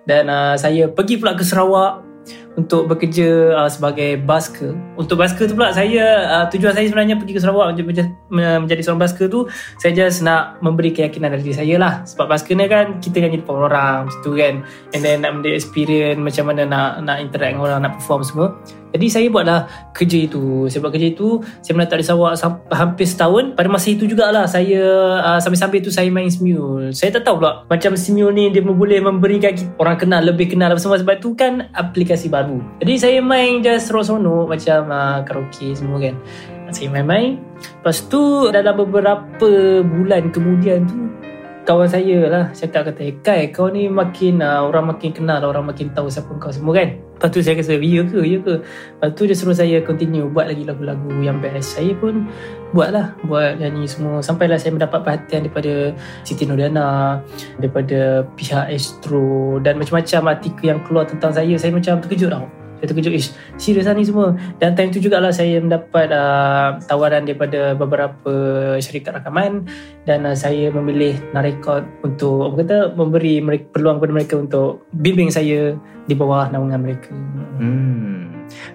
Dan 0.07 0.31
uh, 0.31 0.55
saya 0.57 0.89
pergi 0.89 1.21
pula 1.21 1.37
ke 1.37 1.45
Sarawak 1.45 2.09
untuk 2.59 2.91
bekerja 2.91 3.55
uh, 3.55 3.69
sebagai 3.71 4.19
basker. 4.19 4.75
Untuk 4.99 5.15
basker 5.15 5.47
tu 5.47 5.55
pula 5.55 5.71
saya 5.71 6.03
uh, 6.27 6.45
tujuan 6.51 6.75
saya 6.75 6.87
sebenarnya 6.87 7.15
pergi 7.15 7.33
ke 7.37 7.41
Sarawak 7.41 7.79
menjadi, 7.79 8.11
menjadi 8.27 8.81
seorang 8.83 9.01
basker 9.07 9.31
tu 9.31 9.47
saya 9.79 9.95
just 9.95 10.19
nak 10.25 10.59
memberi 10.59 10.91
keyakinan 10.91 11.31
dari 11.31 11.43
diri 11.47 11.55
saya 11.55 11.75
lah. 11.79 11.93
Sebab 12.03 12.27
basker 12.27 12.53
ni 12.59 12.67
kan 12.67 12.99
kita 12.99 13.23
kan 13.23 13.29
jadi 13.31 13.45
orang 13.47 13.97
macam 14.07 14.19
tu 14.19 14.31
kan. 14.35 14.53
And 14.91 15.01
then 15.01 15.23
nak 15.23 15.31
mendapat 15.39 15.63
experience 15.63 16.19
macam 16.19 16.51
mana 16.51 16.67
nak 16.67 16.89
nak 17.07 17.17
interact 17.23 17.55
dengan 17.55 17.63
orang, 17.63 17.79
nak 17.87 17.93
perform 17.99 18.21
semua. 18.27 18.47
Jadi 18.91 19.07
saya 19.07 19.27
buatlah 19.31 19.59
kerja 19.95 20.27
itu. 20.27 20.67
Saya 20.67 20.83
buat 20.83 20.91
kerja 20.91 21.15
itu, 21.15 21.39
saya 21.63 21.73
menetap 21.79 21.95
di 21.95 22.05
Sarawak 22.05 22.35
hampir 22.75 23.07
setahun. 23.07 23.55
Pada 23.55 23.71
masa 23.71 23.87
itu 23.87 24.03
jugalah 24.03 24.43
saya 24.51 24.83
uh, 25.15 25.39
sambil-sambil 25.39 25.79
tu 25.79 25.87
saya 25.87 26.11
main 26.11 26.27
Smule. 26.27 26.91
Saya 26.91 27.15
tak 27.15 27.23
tahu 27.23 27.39
pula 27.39 27.63
macam 27.71 27.95
Smule 27.95 28.35
ni 28.35 28.51
dia 28.51 28.59
boleh 28.59 28.99
memberikan 28.99 29.55
orang 29.79 29.95
kenal, 29.95 30.19
lebih 30.19 30.51
kenal 30.51 30.75
apa 30.75 30.79
semua 30.83 30.99
sebab 30.99 31.23
tu 31.23 31.31
kan 31.39 31.71
aplikasi 31.71 32.27
baru. 32.27 32.40
Jadi 32.81 32.93
saya 32.97 33.19
main 33.21 33.61
just 33.61 33.89
seronok 33.89 34.49
macam 34.49 34.79
uh, 34.89 35.19
karaoke 35.25 35.73
semua 35.75 35.99
kan. 36.01 36.15
Saya 36.71 36.87
main-main. 36.87 37.35
Lepas 37.59 38.07
tu 38.07 38.47
dalam 38.47 38.79
beberapa 38.79 39.83
bulan 39.83 40.31
kemudian 40.31 40.87
tu 40.87 41.11
kawan 41.61 41.85
saya 41.85 42.25
lah 42.25 42.45
cakap 42.51 42.89
kata 42.89 43.21
Kai 43.21 43.53
kau 43.53 43.69
ni 43.69 43.85
makin 43.85 44.41
uh, 44.41 44.65
orang 44.65 44.93
makin 44.95 45.13
kenal 45.13 45.41
orang 45.45 45.69
makin 45.69 45.93
tahu 45.93 46.09
siapa 46.09 46.33
kau 46.41 46.49
semua 46.49 46.73
kan? 46.77 46.97
Lepas 46.97 47.29
tu 47.29 47.39
saya 47.45 47.53
kata 47.59 47.77
ya 47.77 48.01
ke 48.01 48.19
ya 48.25 48.37
ke? 48.41 48.53
Lepas 48.65 49.09
tu 49.13 49.21
dia 49.29 49.37
suruh 49.37 49.53
saya 49.53 49.77
continue 49.85 50.25
buat 50.25 50.49
lagi 50.49 50.65
lagu-lagu 50.65 51.09
yang 51.21 51.37
best. 51.37 51.77
Saya 51.77 51.93
pun 51.97 52.25
buat 52.73 52.89
lah 52.89 53.13
buat 53.29 53.61
nyanyi 53.61 53.85
semua. 53.85 54.25
Sampailah 54.25 54.57
saya 54.57 54.73
mendapat 54.73 55.05
perhatian 55.05 55.45
daripada 55.45 55.93
Siti 56.25 56.49
Nurdiana 56.49 57.21
daripada 57.61 58.25
pihak 58.33 58.73
Astro 58.73 59.61
dan 59.61 59.77
macam-macam 59.77 60.33
artikel 60.33 60.65
yang 60.65 60.81
keluar 60.81 61.05
tentang 61.05 61.29
saya. 61.29 61.53
Saya 61.61 61.69
macam 61.73 62.01
terkejut 62.01 62.33
tau 62.33 62.60
saya 62.81 62.89
terkejut 62.89 63.13
Ish 63.13 63.29
serius 63.61 63.85
lah 63.85 63.93
ni 63.93 64.01
semua. 64.01 64.33
Dan 64.57 64.73
time 64.73 64.89
tu 64.89 64.97
jugalah 64.97 65.29
saya 65.29 65.61
mendapat 65.61 66.09
uh, 66.09 66.81
tawaran 66.89 67.29
daripada 67.29 67.77
beberapa 67.77 68.33
syarikat 68.81 69.21
rakaman 69.21 69.69
dan 70.09 70.25
uh, 70.25 70.33
saya 70.33 70.73
memilih 70.73 71.13
nak 71.29 71.45
rekod 71.45 71.85
untuk 72.01 72.49
apa 72.49 72.55
kata 72.65 72.77
memberi 72.97 73.37
mereka, 73.37 73.69
peluang 73.69 74.01
kepada 74.01 74.13
mereka 74.17 74.33
untuk 74.41 74.89
bimbing 74.97 75.29
saya 75.29 75.77
di 76.09 76.13
bawah 76.17 76.49
naungan 76.49 76.81
mereka. 76.81 77.13
Hmm. 77.61 78.33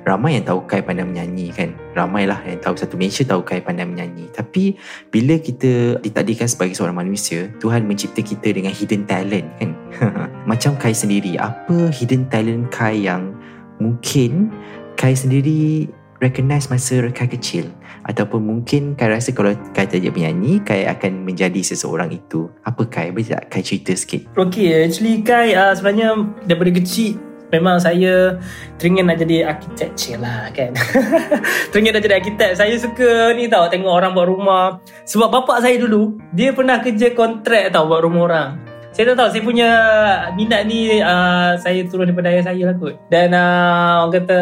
ramai 0.08 0.40
yang 0.40 0.46
tahu 0.48 0.64
Kai 0.64 0.80
pandai 0.80 1.04
menyanyi 1.04 1.52
kan? 1.52 1.76
Ramai 1.92 2.24
lah 2.24 2.40
yang 2.48 2.56
tahu 2.64 2.80
satu 2.80 2.96
Malaysia 2.96 3.28
tahu 3.28 3.44
Kai 3.44 3.60
pandai 3.60 3.84
menyanyi. 3.84 4.32
Tapi 4.32 4.72
bila 5.12 5.36
kita 5.36 6.00
ditakdirkan 6.00 6.48
sebagai 6.48 6.72
seorang 6.72 6.96
manusia 6.96 7.52
Tuhan 7.60 7.84
mencipta 7.84 8.24
kita 8.24 8.56
dengan 8.56 8.72
hidden 8.72 9.04
talent 9.04 9.44
kan? 9.60 9.76
Macam 10.50 10.80
Kai 10.80 10.96
sendiri 10.96 11.36
apa 11.36 11.92
hidden 11.92 12.24
talent 12.32 12.72
Kai 12.72 13.04
yang 13.04 13.35
mungkin 13.80 14.52
Kai 14.96 15.12
sendiri 15.12 15.92
recognize 16.24 16.72
masa 16.72 17.04
Kai 17.12 17.28
kecil. 17.28 17.68
Ataupun 18.08 18.40
mungkin 18.40 18.96
Kai 18.96 19.12
rasa 19.12 19.32
kalau 19.36 19.52
Kai 19.76 19.84
tak 19.84 20.00
menyanyi 20.00 20.64
Kai 20.64 20.88
akan 20.88 21.26
menjadi 21.26 21.60
seseorang 21.60 22.12
itu. 22.12 22.48
Apa 22.64 22.88
Kai? 22.88 23.12
Boleh 23.12 23.36
tak 23.36 23.52
Kai 23.52 23.62
cerita 23.62 23.92
sikit? 23.92 24.32
Okay 24.36 24.88
actually 24.88 25.20
Kai 25.20 25.52
uh, 25.52 25.76
sebenarnya 25.76 26.16
daripada 26.48 26.72
kecil 26.72 27.20
Memang 27.46 27.78
saya 27.78 28.42
teringin 28.74 29.06
nak 29.06 29.22
jadi 29.22 29.46
arkitek 29.46 30.18
lah 30.18 30.50
kan? 30.50 30.74
Teringin 31.70 31.94
nak 31.94 32.02
jadi 32.02 32.18
arkitek. 32.18 32.58
Saya 32.58 32.74
suka 32.74 33.38
ni 33.38 33.46
tau 33.46 33.70
tengok 33.70 33.86
orang 34.02 34.18
buat 34.18 34.26
rumah. 34.26 34.82
Sebab 35.06 35.30
bapak 35.30 35.62
saya 35.62 35.78
dulu 35.78 36.18
Dia 36.34 36.50
pernah 36.50 36.82
kerja 36.82 37.14
kontrak 37.14 37.70
tau 37.70 37.86
buat 37.86 38.02
rumah 38.02 38.22
orang 38.26 38.65
saya 38.96 39.12
tak 39.12 39.16
tahu 39.20 39.28
saya 39.28 39.42
punya 39.44 39.70
minat 40.40 40.64
ni 40.64 41.04
uh, 41.04 41.52
saya 41.60 41.84
turun 41.84 42.08
daripada 42.08 42.32
ayah 42.32 42.48
saya 42.48 42.62
lah 42.64 42.76
kot. 42.80 42.96
Dan 43.12 43.36
uh, 43.36 44.08
orang 44.08 44.24
kata 44.24 44.40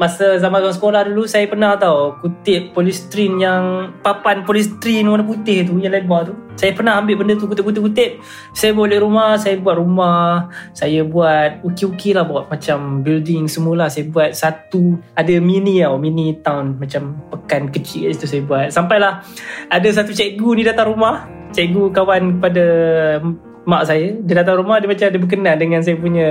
masa 0.00 0.40
zaman 0.40 0.72
sekolah 0.72 1.04
dulu 1.04 1.28
saya 1.28 1.44
pernah 1.44 1.76
tahu 1.76 2.16
kutip 2.24 2.72
polistrin 2.72 3.36
yang 3.36 3.92
papan 4.00 4.40
polistrin 4.48 5.04
warna 5.04 5.20
putih 5.20 5.68
tu 5.68 5.76
yang 5.76 5.92
lebar 5.92 6.32
tu. 6.32 6.34
Saya 6.56 6.72
pernah 6.72 6.96
ambil 6.96 7.20
benda 7.20 7.36
tu 7.36 7.44
kutip-kutip-kutip. 7.44 8.24
Saya 8.56 8.72
boleh 8.72 9.04
rumah 9.04 9.36
saya 9.36 9.60
buat 9.60 9.76
rumah. 9.76 10.48
Saya 10.72 11.04
buat 11.04 11.60
uki-uki 11.60 12.16
lah 12.16 12.24
buat 12.24 12.48
macam 12.48 13.04
building 13.04 13.52
semula. 13.52 13.92
Saya 13.92 14.08
buat 14.08 14.32
satu 14.32 14.96
ada 15.12 15.34
mini 15.44 15.84
tau 15.84 16.00
mini 16.00 16.40
town 16.40 16.80
macam 16.80 17.20
pekan 17.28 17.68
kecil 17.68 18.16
itu 18.16 18.24
saya 18.24 18.40
buat. 18.48 18.72
Sampailah 18.72 19.20
ada 19.68 19.88
satu 19.92 20.16
cikgu 20.16 20.56
ni 20.56 20.64
datang 20.64 20.88
rumah. 20.88 21.28
Cikgu 21.52 21.92
kawan 21.92 22.38
pada 22.40 22.64
mak 23.70 23.86
saya 23.86 24.18
dia 24.26 24.42
datang 24.42 24.58
rumah 24.58 24.82
dia 24.82 24.90
macam 24.90 25.06
ada 25.06 25.18
berkenan 25.22 25.56
dengan 25.62 25.80
saya 25.86 25.94
punya 25.94 26.28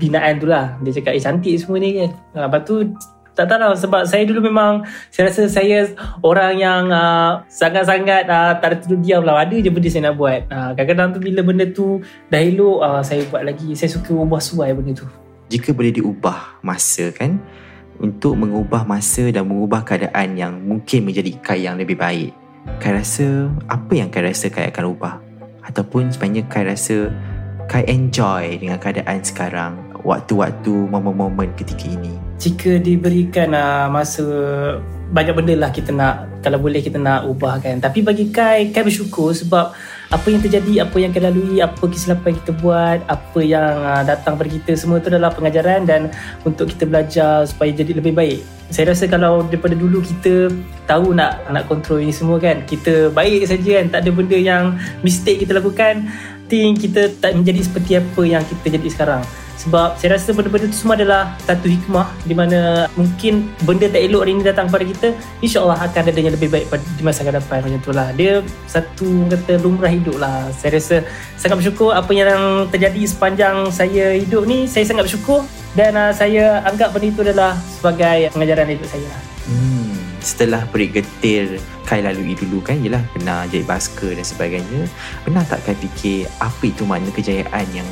binaan 0.00 0.40
tu 0.40 0.48
lah. 0.48 0.80
Dia 0.80 0.96
cakap 0.96 1.12
eh 1.12 1.20
cantik 1.20 1.54
semua 1.60 1.76
ni. 1.76 2.00
Kan 2.00 2.10
ha, 2.32 2.48
lepas 2.48 2.64
tu 2.64 2.88
tak 3.32 3.48
tahu 3.48 3.64
lah 3.64 3.72
sebab 3.76 4.02
saya 4.04 4.28
dulu 4.28 4.44
memang 4.48 4.84
saya 5.08 5.28
rasa 5.28 5.48
saya 5.48 5.88
orang 6.24 6.56
yang 6.56 6.82
uh, 6.92 7.44
sangat-sangat 7.48 8.28
uh, 8.28 8.56
tak 8.60 8.68
ada 8.72 8.76
tidur 8.80 9.00
diam 9.04 9.22
lah. 9.24 9.44
Ada 9.44 9.60
je 9.60 9.68
benda 9.68 9.88
saya 9.92 10.08
nak 10.08 10.16
buat. 10.16 10.40
Uh, 10.48 10.72
kadang-kadang 10.72 11.08
tu 11.12 11.20
bila 11.20 11.40
benda 11.44 11.64
tu 11.68 12.00
dah 12.32 12.40
elok 12.40 12.78
uh, 12.80 13.02
saya 13.04 13.24
buat 13.28 13.44
lagi. 13.44 13.76
Saya 13.76 13.92
suka 13.92 14.16
ubah 14.16 14.40
suai 14.40 14.72
benda 14.72 14.96
tu. 14.96 15.08
Jika 15.52 15.76
boleh 15.76 15.92
diubah 15.92 16.64
masa 16.64 17.12
kan 17.12 17.36
untuk 18.02 18.34
mengubah 18.34 18.82
masa 18.82 19.30
dan 19.30 19.46
mengubah 19.46 19.86
keadaan 19.86 20.34
yang 20.34 20.58
mungkin 20.58 21.06
menjadi 21.06 21.38
Kai 21.38 21.62
yang 21.68 21.78
lebih 21.78 21.94
baik 21.94 22.34
Kai 22.82 22.98
rasa 22.98 23.46
apa 23.70 23.92
yang 23.94 24.10
Kai 24.10 24.26
rasa 24.26 24.50
Kai 24.50 24.68
akan 24.74 24.84
ubah 24.90 25.14
ataupun 25.66 26.10
sebenarnya 26.10 26.44
Kai 26.50 26.64
rasa 26.66 27.10
Kai 27.70 27.86
enjoy 27.86 28.58
dengan 28.58 28.76
keadaan 28.76 29.22
sekarang 29.22 29.72
waktu-waktu 30.02 30.72
momen-momen 30.90 31.54
ketika 31.54 31.86
ini. 31.86 32.12
Jika 32.36 32.82
diberikan 32.82 33.54
uh, 33.54 33.86
masa 33.86 34.24
banyak 35.14 35.34
benda 35.36 35.54
lah 35.56 35.70
kita 35.70 35.94
nak 35.94 36.31
kalau 36.42 36.58
boleh 36.58 36.82
kita 36.82 36.98
nak 36.98 37.24
ubah 37.30 37.62
kan. 37.62 37.78
Tapi 37.78 38.02
bagi 38.02 38.28
Kai 38.34 38.74
Kai 38.74 38.82
bersyukur 38.82 39.32
sebab 39.32 39.72
apa 40.12 40.26
yang 40.28 40.44
terjadi 40.44 40.84
apa 40.84 40.96
yang 41.00 41.08
kita 41.14 41.32
lalui 41.32 41.64
apa 41.64 41.80
kesilapan 41.88 42.36
yang 42.36 42.38
kita 42.44 42.52
buat 42.60 42.98
apa 43.08 43.40
yang 43.40 43.72
uh, 43.80 44.02
datang 44.04 44.36
pada 44.36 44.50
kita 44.52 44.76
semua 44.76 45.00
itu 45.00 45.08
adalah 45.08 45.32
pengajaran 45.32 45.88
dan 45.88 46.12
untuk 46.44 46.68
kita 46.68 46.84
belajar 46.84 47.48
supaya 47.48 47.72
jadi 47.72 47.96
lebih 47.96 48.12
baik. 48.12 48.44
Saya 48.68 48.92
rasa 48.92 49.08
kalau 49.08 49.46
daripada 49.48 49.72
dulu 49.72 50.04
kita 50.04 50.52
tahu 50.84 51.16
nak 51.16 51.48
nak 51.48 51.64
kontrol 51.64 52.02
ini 52.02 52.12
semua 52.12 52.36
kan 52.36 52.60
kita 52.68 53.08
baik 53.14 53.48
saja 53.48 53.80
kan 53.80 53.86
tak 53.88 54.00
ada 54.04 54.10
benda 54.12 54.36
yang 54.36 54.76
mistake 55.00 55.44
kita 55.44 55.56
lakukan 55.56 56.08
think 56.52 56.84
kita 56.84 57.08
tak 57.16 57.32
menjadi 57.32 57.60
seperti 57.64 57.92
apa 57.96 58.22
yang 58.28 58.44
kita 58.44 58.76
jadi 58.76 58.88
sekarang 58.92 59.24
sebab 59.58 59.94
saya 60.00 60.16
rasa 60.16 60.34
benda-benda 60.34 60.66
itu 60.68 60.78
semua 60.78 60.94
adalah 60.98 61.36
satu 61.44 61.66
hikmah 61.68 62.08
di 62.24 62.34
mana 62.34 62.88
mungkin 62.98 63.52
benda 63.62 63.86
tak 63.86 64.02
elok 64.08 64.26
hari 64.26 64.32
ini 64.34 64.42
datang 64.42 64.66
kepada 64.70 64.84
kita 64.88 65.08
insyaAllah 65.44 65.78
akan 65.78 66.02
adanya 66.08 66.32
lebih 66.34 66.48
baik 66.50 66.66
di 66.72 67.02
masa 67.04 67.22
akan 67.22 67.38
depan 67.38 67.58
macam 67.62 67.78
itulah 67.78 68.08
dia 68.16 68.32
satu 68.66 69.28
kata 69.30 69.52
lumrah 69.62 69.92
hidup 69.92 70.16
lah. 70.18 70.50
Saya 70.56 70.80
rasa 70.80 71.06
sangat 71.38 71.62
bersyukur 71.62 71.92
apa 71.94 72.10
yang 72.10 72.66
terjadi 72.72 73.02
sepanjang 73.06 73.70
saya 73.70 74.16
hidup 74.16 74.48
ni 74.48 74.66
saya 74.66 74.88
sangat 74.88 75.06
bersyukur 75.06 75.44
dan 75.72 75.96
uh, 75.96 76.12
saya 76.12 76.60
anggap 76.68 76.92
benda 76.92 77.08
itu 77.08 77.20
adalah 77.24 77.52
sebagai 77.56 78.28
pengajaran 78.34 78.68
hidup 78.68 78.88
saya. 78.88 79.12
Hmm, 79.42 79.98
setelah 80.22 80.62
beri 80.70 80.86
getir 80.86 81.58
Kai 81.82 81.98
lalui 81.98 82.38
dulu 82.38 82.62
kan 82.62 82.78
Yelah 82.78 83.02
pernah 83.10 83.42
jadi 83.50 83.66
basker 83.66 84.14
dan 84.14 84.22
sebagainya 84.22 84.86
Pernah 85.26 85.42
tak 85.50 85.66
Kai 85.66 85.74
fikir 85.74 86.30
Apa 86.38 86.70
itu 86.70 86.86
makna 86.86 87.10
kejayaan 87.10 87.66
yang 87.74 87.88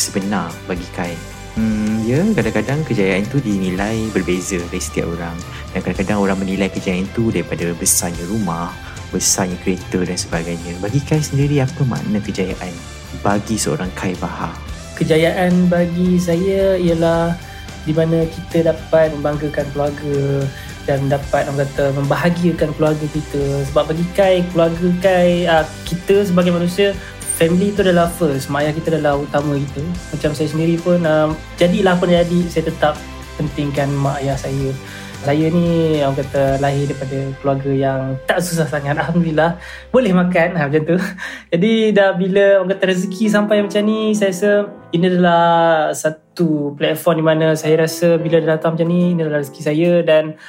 sebenar 0.00 0.48
bagi 0.64 0.88
Kai. 0.96 1.12
Hmm, 1.60 2.06
ya, 2.08 2.24
kadang-kadang 2.32 2.80
kejayaan 2.88 3.26
itu 3.26 3.42
dinilai 3.42 4.08
berbeza 4.14 4.56
dari 4.56 4.80
setiap 4.80 5.12
orang. 5.12 5.36
Dan 5.76 5.84
kadang-kadang 5.84 6.18
orang 6.24 6.38
menilai 6.40 6.72
kejayaan 6.72 7.04
itu 7.04 7.28
daripada 7.28 7.68
besarnya 7.76 8.24
rumah, 8.32 8.72
besarnya 9.12 9.60
kereta 9.60 10.00
dan 10.00 10.16
sebagainya. 10.16 10.80
Bagi 10.80 11.04
Kai 11.04 11.20
sendiri, 11.20 11.60
apa 11.60 11.84
makna 11.84 12.22
kejayaan 12.24 12.72
bagi 13.20 13.60
seorang 13.60 13.92
Kai 13.92 14.16
Bahar? 14.16 14.56
Kejayaan 14.96 15.68
bagi 15.68 16.16
saya 16.16 16.80
ialah 16.80 17.36
di 17.84 17.92
mana 17.96 18.24
kita 18.28 18.72
dapat 18.72 19.12
membanggakan 19.16 19.66
keluarga 19.72 20.44
dan 20.88 21.08
dapat 21.08 21.48
orang 21.48 21.64
kata 21.68 21.84
membahagiakan 21.96 22.70
keluarga 22.76 23.06
kita 23.12 23.42
sebab 23.68 23.92
bagi 23.92 24.06
Kai 24.16 24.44
keluarga 24.52 24.88
Kai 25.00 25.48
ah, 25.48 25.64
kita 25.88 26.24
sebagai 26.24 26.52
manusia 26.52 26.96
family 27.40 27.72
tu 27.72 27.80
adalah 27.80 28.12
first. 28.12 28.52
Mak 28.52 28.60
ayah 28.68 28.74
kita 28.76 28.88
adalah 28.92 29.16
utama 29.16 29.56
kita. 29.56 29.80
Macam 30.12 30.30
saya 30.36 30.48
sendiri 30.52 30.76
pun 30.76 31.00
um, 31.08 31.32
jadilah 31.56 31.96
apa 31.96 32.04
jadi 32.04 32.40
saya 32.52 32.68
tetap 32.68 32.94
pentingkan 33.40 33.88
mak 33.96 34.20
ayah 34.20 34.36
saya. 34.36 34.76
Saya 35.20 35.52
ni 35.52 36.00
orang 36.00 36.16
kata 36.16 36.56
lahir 36.64 36.88
daripada 36.88 37.18
keluarga 37.40 37.72
yang 37.76 38.00
tak 38.24 38.40
susah 38.40 38.68
sangat 38.68 38.96
Alhamdulillah. 39.00 39.56
Boleh 39.88 40.12
makan 40.12 40.56
ha, 40.56 40.68
macam 40.68 40.84
tu. 40.84 40.96
Jadi 41.52 41.96
dah 41.96 42.12
bila 42.16 42.60
orang 42.60 42.76
kata 42.76 42.92
rezeki 42.92 43.28
sampai 43.28 43.64
macam 43.64 43.84
ni 43.84 44.16
saya 44.16 44.32
rasa 44.32 44.52
ini 44.96 45.04
adalah 45.12 45.44
satu 45.92 46.72
platform 46.72 47.20
di 47.20 47.24
mana 47.24 47.46
saya 47.52 47.84
rasa 47.84 48.16
bila 48.16 48.40
dah 48.40 48.56
datang 48.56 48.76
macam 48.76 48.88
ni 48.88 49.16
ini 49.16 49.20
adalah 49.20 49.44
rezeki 49.44 49.62
saya. 49.64 49.92
Dan 50.04 50.40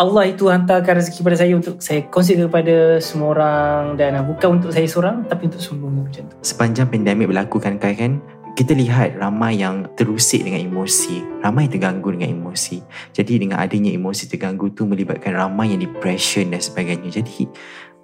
Allah 0.00 0.32
itu 0.32 0.48
hantarkan 0.48 0.96
rezeki 0.96 1.20
pada 1.20 1.36
saya 1.36 1.52
untuk 1.52 1.76
saya 1.76 2.00
kongsi 2.08 2.40
kepada 2.40 2.96
semua 3.04 3.36
orang 3.36 4.00
dan 4.00 4.16
bukan 4.24 4.56
untuk 4.56 4.72
saya 4.72 4.88
seorang 4.88 5.28
tapi 5.28 5.52
untuk 5.52 5.60
semua 5.60 5.92
macam 5.92 6.24
tu. 6.24 6.34
Sepanjang 6.40 6.88
pandemik 6.88 7.28
berlaku 7.28 7.60
kan 7.60 7.76
Kai 7.76 7.92
kan 7.92 8.16
kita 8.56 8.72
lihat 8.72 9.20
ramai 9.20 9.60
yang 9.60 9.84
terusik 10.00 10.40
dengan 10.40 10.72
emosi, 10.72 11.44
ramai 11.44 11.68
yang 11.68 11.72
terganggu 11.76 12.16
dengan 12.16 12.32
emosi. 12.32 12.80
Jadi 13.12 13.44
dengan 13.44 13.60
adanya 13.60 13.92
emosi 13.92 14.24
terganggu 14.32 14.72
tu 14.72 14.88
melibatkan 14.88 15.36
ramai 15.36 15.76
yang 15.76 15.84
depression 15.84 16.48
dan 16.48 16.64
sebagainya. 16.64 17.20
Jadi 17.20 17.44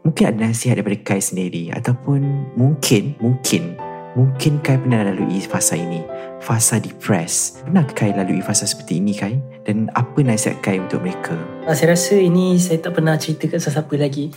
mungkin 0.05 0.25
ada 0.29 0.53
nasihat 0.53 0.77
daripada 0.77 1.01
Kai 1.01 1.25
sendiri 1.25 1.73
ataupun 1.73 2.53
mungkin, 2.61 3.17
mungkin, 3.25 3.73
mungkin 4.17 4.65
Kai 4.65 4.81
pernah 4.81 5.05
lalui 5.05 5.45
fasa 5.45 5.77
ini. 5.77 6.01
Fasa 6.41 6.81
depress. 6.81 7.61
Pernah 7.63 7.85
Kai 7.93 8.17
lalui 8.17 8.41
fasa 8.41 8.65
seperti 8.65 8.99
ini 8.99 9.13
Kai? 9.13 9.37
Dan 9.63 9.93
apa 9.93 10.17
nasihat 10.25 10.59
Kai 10.65 10.81
untuk 10.81 11.05
mereka? 11.05 11.37
Ah, 11.69 11.77
Saya 11.77 11.93
rasa 11.93 12.17
ini 12.17 12.57
saya 12.57 12.81
tak 12.81 12.97
pernah 12.97 13.21
cerita 13.21 13.47
kat 13.47 13.61
sesiapa 13.61 13.95
lagi. 14.01 14.33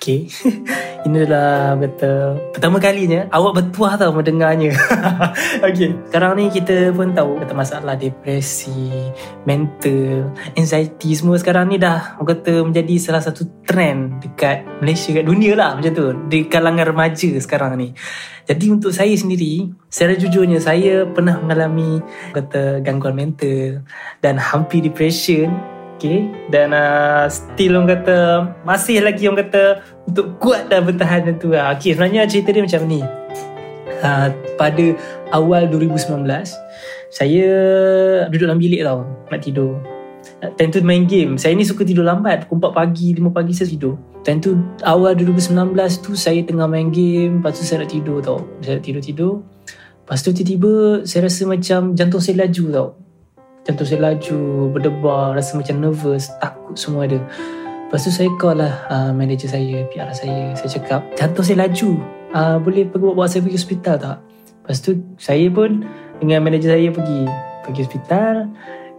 Okay. 0.00 0.26
ini 1.08 1.24
adalah 1.24 1.80
kata 1.80 2.12
pertama 2.52 2.76
kalinya 2.76 3.24
awak 3.32 3.64
bertuah 3.64 3.96
tau 3.96 4.12
mendengarnya. 4.12 4.76
okay. 5.66 5.96
Sekarang 6.12 6.36
ni 6.36 6.52
kita 6.52 6.92
pun 6.92 7.16
tahu 7.16 7.40
kata 7.40 7.56
masalah 7.56 7.96
depresi, 7.96 8.92
mental, 9.48 10.36
anxiety 10.52 11.16
semua 11.16 11.40
sekarang 11.40 11.72
ni 11.72 11.80
dah 11.80 12.20
orang 12.20 12.28
kata 12.36 12.52
menjadi 12.60 12.94
salah 13.00 13.24
satu 13.24 13.64
trend 13.64 14.20
dekat 14.20 14.68
Malaysia, 14.84 15.16
kat 15.16 15.24
dunia 15.24 15.56
lah 15.56 15.80
macam 15.80 15.92
tu. 15.96 16.06
Di 16.28 16.44
kalangan 16.44 16.92
remaja 16.92 17.30
sekarang 17.40 17.80
ni. 17.80 17.96
Jadi 18.44 18.64
untuk 18.68 18.92
saya 18.92 19.12
sendiri, 19.12 19.68
secara 19.88 20.16
jujurnya 20.16 20.60
saya 20.60 21.08
pernah 21.08 21.40
mengalami 21.40 22.00
kata 22.36 22.84
gangguan 22.84 23.16
mental 23.16 23.84
dan 24.20 24.36
hampir 24.36 24.84
depression 24.84 25.52
Okay 25.98 26.30
Dan 26.46 26.70
uh, 26.70 27.26
still 27.26 27.74
orang 27.74 27.98
kata 27.98 28.18
Masih 28.62 29.02
lagi 29.02 29.26
orang 29.26 29.50
kata 29.50 29.82
Untuk 30.08 30.40
kuat 30.40 30.72
dan 30.72 30.88
bertahan 30.88 31.36
tu 31.36 31.52
lah 31.52 31.76
Okay 31.76 31.92
sebenarnya 31.92 32.24
cerita 32.24 32.48
dia 32.48 32.64
macam 32.64 32.80
ni. 32.88 33.04
Uh, 34.00 34.28
Pada 34.56 34.84
awal 35.36 35.68
2019 35.68 36.24
Saya 37.12 37.46
duduk 38.32 38.48
dalam 38.48 38.56
bilik 38.56 38.80
tau 38.80 39.04
Nak 39.28 39.40
tidur. 39.44 39.76
Time 40.38 40.70
tu 40.70 40.80
main 40.86 41.04
game. 41.04 41.36
Saya 41.36 41.52
ni 41.52 41.68
suka 41.68 41.84
tidur 41.84 42.08
lambat 42.08 42.48
Pukul 42.48 42.72
4 42.72 42.78
pagi 42.78 43.08
5 43.12 43.36
pagi 43.36 43.52
saya 43.52 43.68
tidur. 43.68 44.00
Time 44.24 44.40
tu 44.40 44.56
awal 44.80 45.12
2019 45.12 45.76
tu 46.00 46.16
Saya 46.16 46.40
tengah 46.40 46.64
main 46.64 46.88
game 46.88 47.44
Lepas 47.44 47.60
tu 47.60 47.68
saya 47.68 47.84
nak 47.84 47.92
tidur 47.92 48.24
tau. 48.24 48.48
Saya 48.64 48.80
nak 48.80 48.84
tidur-tidur. 48.88 49.44
Lepas 50.08 50.24
tu 50.24 50.32
tiba-tiba 50.32 51.04
Saya 51.04 51.28
rasa 51.28 51.42
macam 51.44 51.92
Jantung 51.92 52.22
saya 52.24 52.48
laju 52.48 52.64
tau. 52.72 52.88
Jantung 53.68 53.84
saya 53.84 54.00
laju 54.08 54.40
Berdebar 54.72 55.36
Rasa 55.36 55.60
macam 55.60 55.76
nervous 55.84 56.32
Takut 56.40 56.80
semua 56.80 57.04
ada 57.04 57.20
Lepas 57.88 58.04
tu 58.04 58.12
saya 58.12 58.28
call 58.36 58.60
lah 58.60 58.84
uh, 58.92 59.10
Manager 59.16 59.48
saya 59.48 59.80
PR 59.88 60.12
saya. 60.12 60.52
Saya 60.60 60.76
cakap 60.76 61.00
Jantung 61.16 61.40
saya 61.40 61.64
laju. 61.64 61.96
Uh, 62.36 62.60
Boleh 62.60 62.84
pergi 62.84 63.16
bawa 63.16 63.24
saya 63.24 63.40
pergi 63.40 63.56
hospital 63.56 63.96
tak? 63.96 64.18
Lepas 64.60 64.84
tu 64.84 65.00
saya 65.16 65.48
pun 65.48 65.88
Dengan 66.20 66.44
manager 66.44 66.76
saya 66.76 66.92
pergi 66.92 67.24
Pergi 67.64 67.80
hospital. 67.88 68.34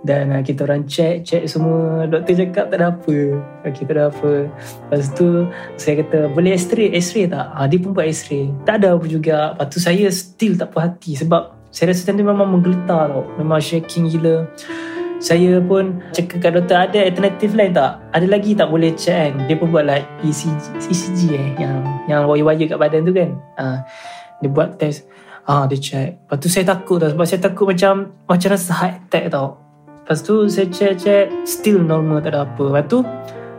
Dan 0.02 0.34
uh, 0.34 0.42
kita 0.42 0.66
orang 0.66 0.90
check 0.90 1.22
Check 1.22 1.46
semua. 1.46 2.10
Doktor 2.10 2.34
cakap 2.34 2.74
tak 2.74 2.82
ada 2.82 2.90
apa. 2.90 3.18
Okay 3.62 3.86
tak 3.86 3.94
ada 3.94 4.10
apa. 4.10 4.50
Lepas 4.50 5.14
tu 5.14 5.46
Saya 5.78 6.02
kata 6.02 6.34
Boleh 6.34 6.58
x-ray 6.58 6.90
X-ray 6.98 7.30
tak? 7.30 7.46
Ha, 7.46 7.70
Dia 7.70 7.78
pun 7.78 7.94
buat 7.94 8.10
x-ray. 8.10 8.50
Tak 8.66 8.82
ada 8.82 8.98
apa 8.98 9.06
juga. 9.06 9.54
Lepas 9.54 9.70
tu 9.70 9.78
saya 9.78 10.10
still 10.10 10.58
tak 10.58 10.74
puas 10.74 10.90
hati 10.90 11.14
Sebab 11.14 11.62
Saya 11.70 11.94
rasa 11.94 12.10
tu 12.10 12.18
memang 12.18 12.50
menggeletar 12.58 13.14
tau. 13.14 13.22
Memang 13.38 13.62
shaking 13.62 14.10
gila 14.10 14.50
saya 15.20 15.60
pun 15.60 16.00
cakap 16.16 16.40
kat 16.40 16.52
doktor 16.56 16.80
ada 16.80 17.00
alternatif 17.04 17.52
lain 17.52 17.76
tak? 17.76 18.00
Ada 18.16 18.26
lagi 18.28 18.56
tak 18.56 18.72
boleh 18.72 18.96
check 18.96 19.36
kan? 19.36 19.46
Dia 19.52 19.56
pun 19.60 19.68
buat 19.68 19.84
like 19.84 20.08
ECG, 20.24 20.64
ECG 20.88 21.20
eh 21.36 21.50
yang 21.60 21.84
yang 22.08 22.20
wire-wire 22.24 22.66
kat 22.72 22.80
badan 22.80 23.04
tu 23.04 23.12
kan. 23.12 23.36
Ha, 23.60 23.84
dia 24.40 24.50
buat 24.50 24.80
test. 24.80 25.06
Ah, 25.44 25.64
ha, 25.64 25.68
dia 25.68 25.76
check. 25.76 26.16
Lepas 26.24 26.38
tu 26.40 26.48
saya 26.48 26.64
takut 26.64 27.04
tau 27.04 27.12
sebab 27.12 27.26
saya 27.28 27.42
takut 27.44 27.68
macam 27.68 28.16
macam 28.24 28.48
rasa 28.56 28.72
heart 28.80 28.96
attack 29.06 29.28
tau. 29.28 29.60
Lepas 30.10 30.26
tu 30.26 30.50
saya 30.50 30.66
check-check 30.66 31.30
Still 31.46 31.86
normal 31.86 32.26
tak 32.26 32.34
ada 32.34 32.42
apa 32.42 32.66
Lepas 32.66 32.90
tu 32.90 33.06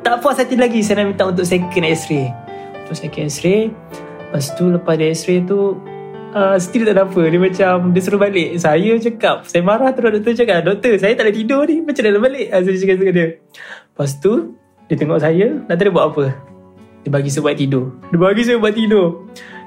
Tak 0.02 0.18
puas 0.18 0.34
hati 0.34 0.58
lagi 0.58 0.82
Saya 0.82 1.06
nak 1.06 1.14
minta 1.14 1.30
untuk 1.30 1.46
second 1.46 1.86
x-ray 1.86 2.26
Untuk 2.82 2.98
second 2.98 3.30
x-ray 3.30 3.70
Lepas 4.18 4.50
tu 4.58 4.66
lepas 4.66 4.98
dia 4.98 5.14
x-ray 5.14 5.46
tu 5.46 5.78
uh, 6.34 6.56
Still 6.58 6.86
tak 6.86 6.94
ada 6.96 7.04
apa. 7.06 7.22
Dia 7.26 7.40
macam 7.40 7.94
Dia 7.94 8.00
suruh 8.00 8.20
balik. 8.20 8.56
Saya 8.58 8.92
cakap 8.98 9.46
Saya 9.46 9.62
marah 9.62 9.90
terus. 9.94 10.18
Doktor 10.18 10.32
cakap 10.34 10.64
Doktor 10.66 10.96
saya 10.98 11.12
tak 11.14 11.28
boleh 11.28 11.36
tidur 11.36 11.62
ni. 11.66 11.76
Macam 11.82 12.02
nak 12.06 12.22
balik. 12.22 12.46
Uh, 12.50 12.60
Saya 12.62 12.76
cakap 12.78 12.96
dengan 12.98 13.14
dia. 13.14 13.28
Lepas 13.90 14.10
tu 14.18 14.32
Dia 14.86 14.94
tengok 14.96 15.18
saya. 15.20 15.46
Nak 15.66 15.74
dia 15.74 15.90
buat 15.90 16.06
apa? 16.14 16.24
Dia 17.00 17.10
bagi 17.10 17.30
saya 17.32 17.42
buat 17.48 17.56
tidur. 17.56 17.84
Dia 18.12 18.18
bagi 18.20 18.42
saya 18.44 18.56
buat 18.60 18.74
tidur. 18.76 19.06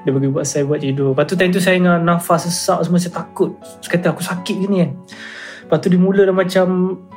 Dia 0.06 0.10
bagi 0.14 0.28
buat 0.30 0.46
saya 0.46 0.62
buat 0.68 0.78
tidur. 0.78 1.10
Lepas 1.16 1.24
tu 1.26 1.34
time 1.34 1.50
tu 1.50 1.58
saya 1.58 1.76
dengan 1.80 1.98
nafas 1.98 2.46
sesak 2.46 2.86
semua 2.86 3.00
Saya 3.02 3.14
takut. 3.18 3.58
Saya 3.82 3.90
kata 3.98 4.06
aku 4.14 4.22
sakit 4.22 4.56
ke 4.62 4.66
ni 4.70 4.78
kan? 4.86 4.90
Lepas 5.64 5.78
tu 5.80 5.88
dia 5.88 5.96
mula 5.96 6.28
dah 6.28 6.36
macam 6.36 6.66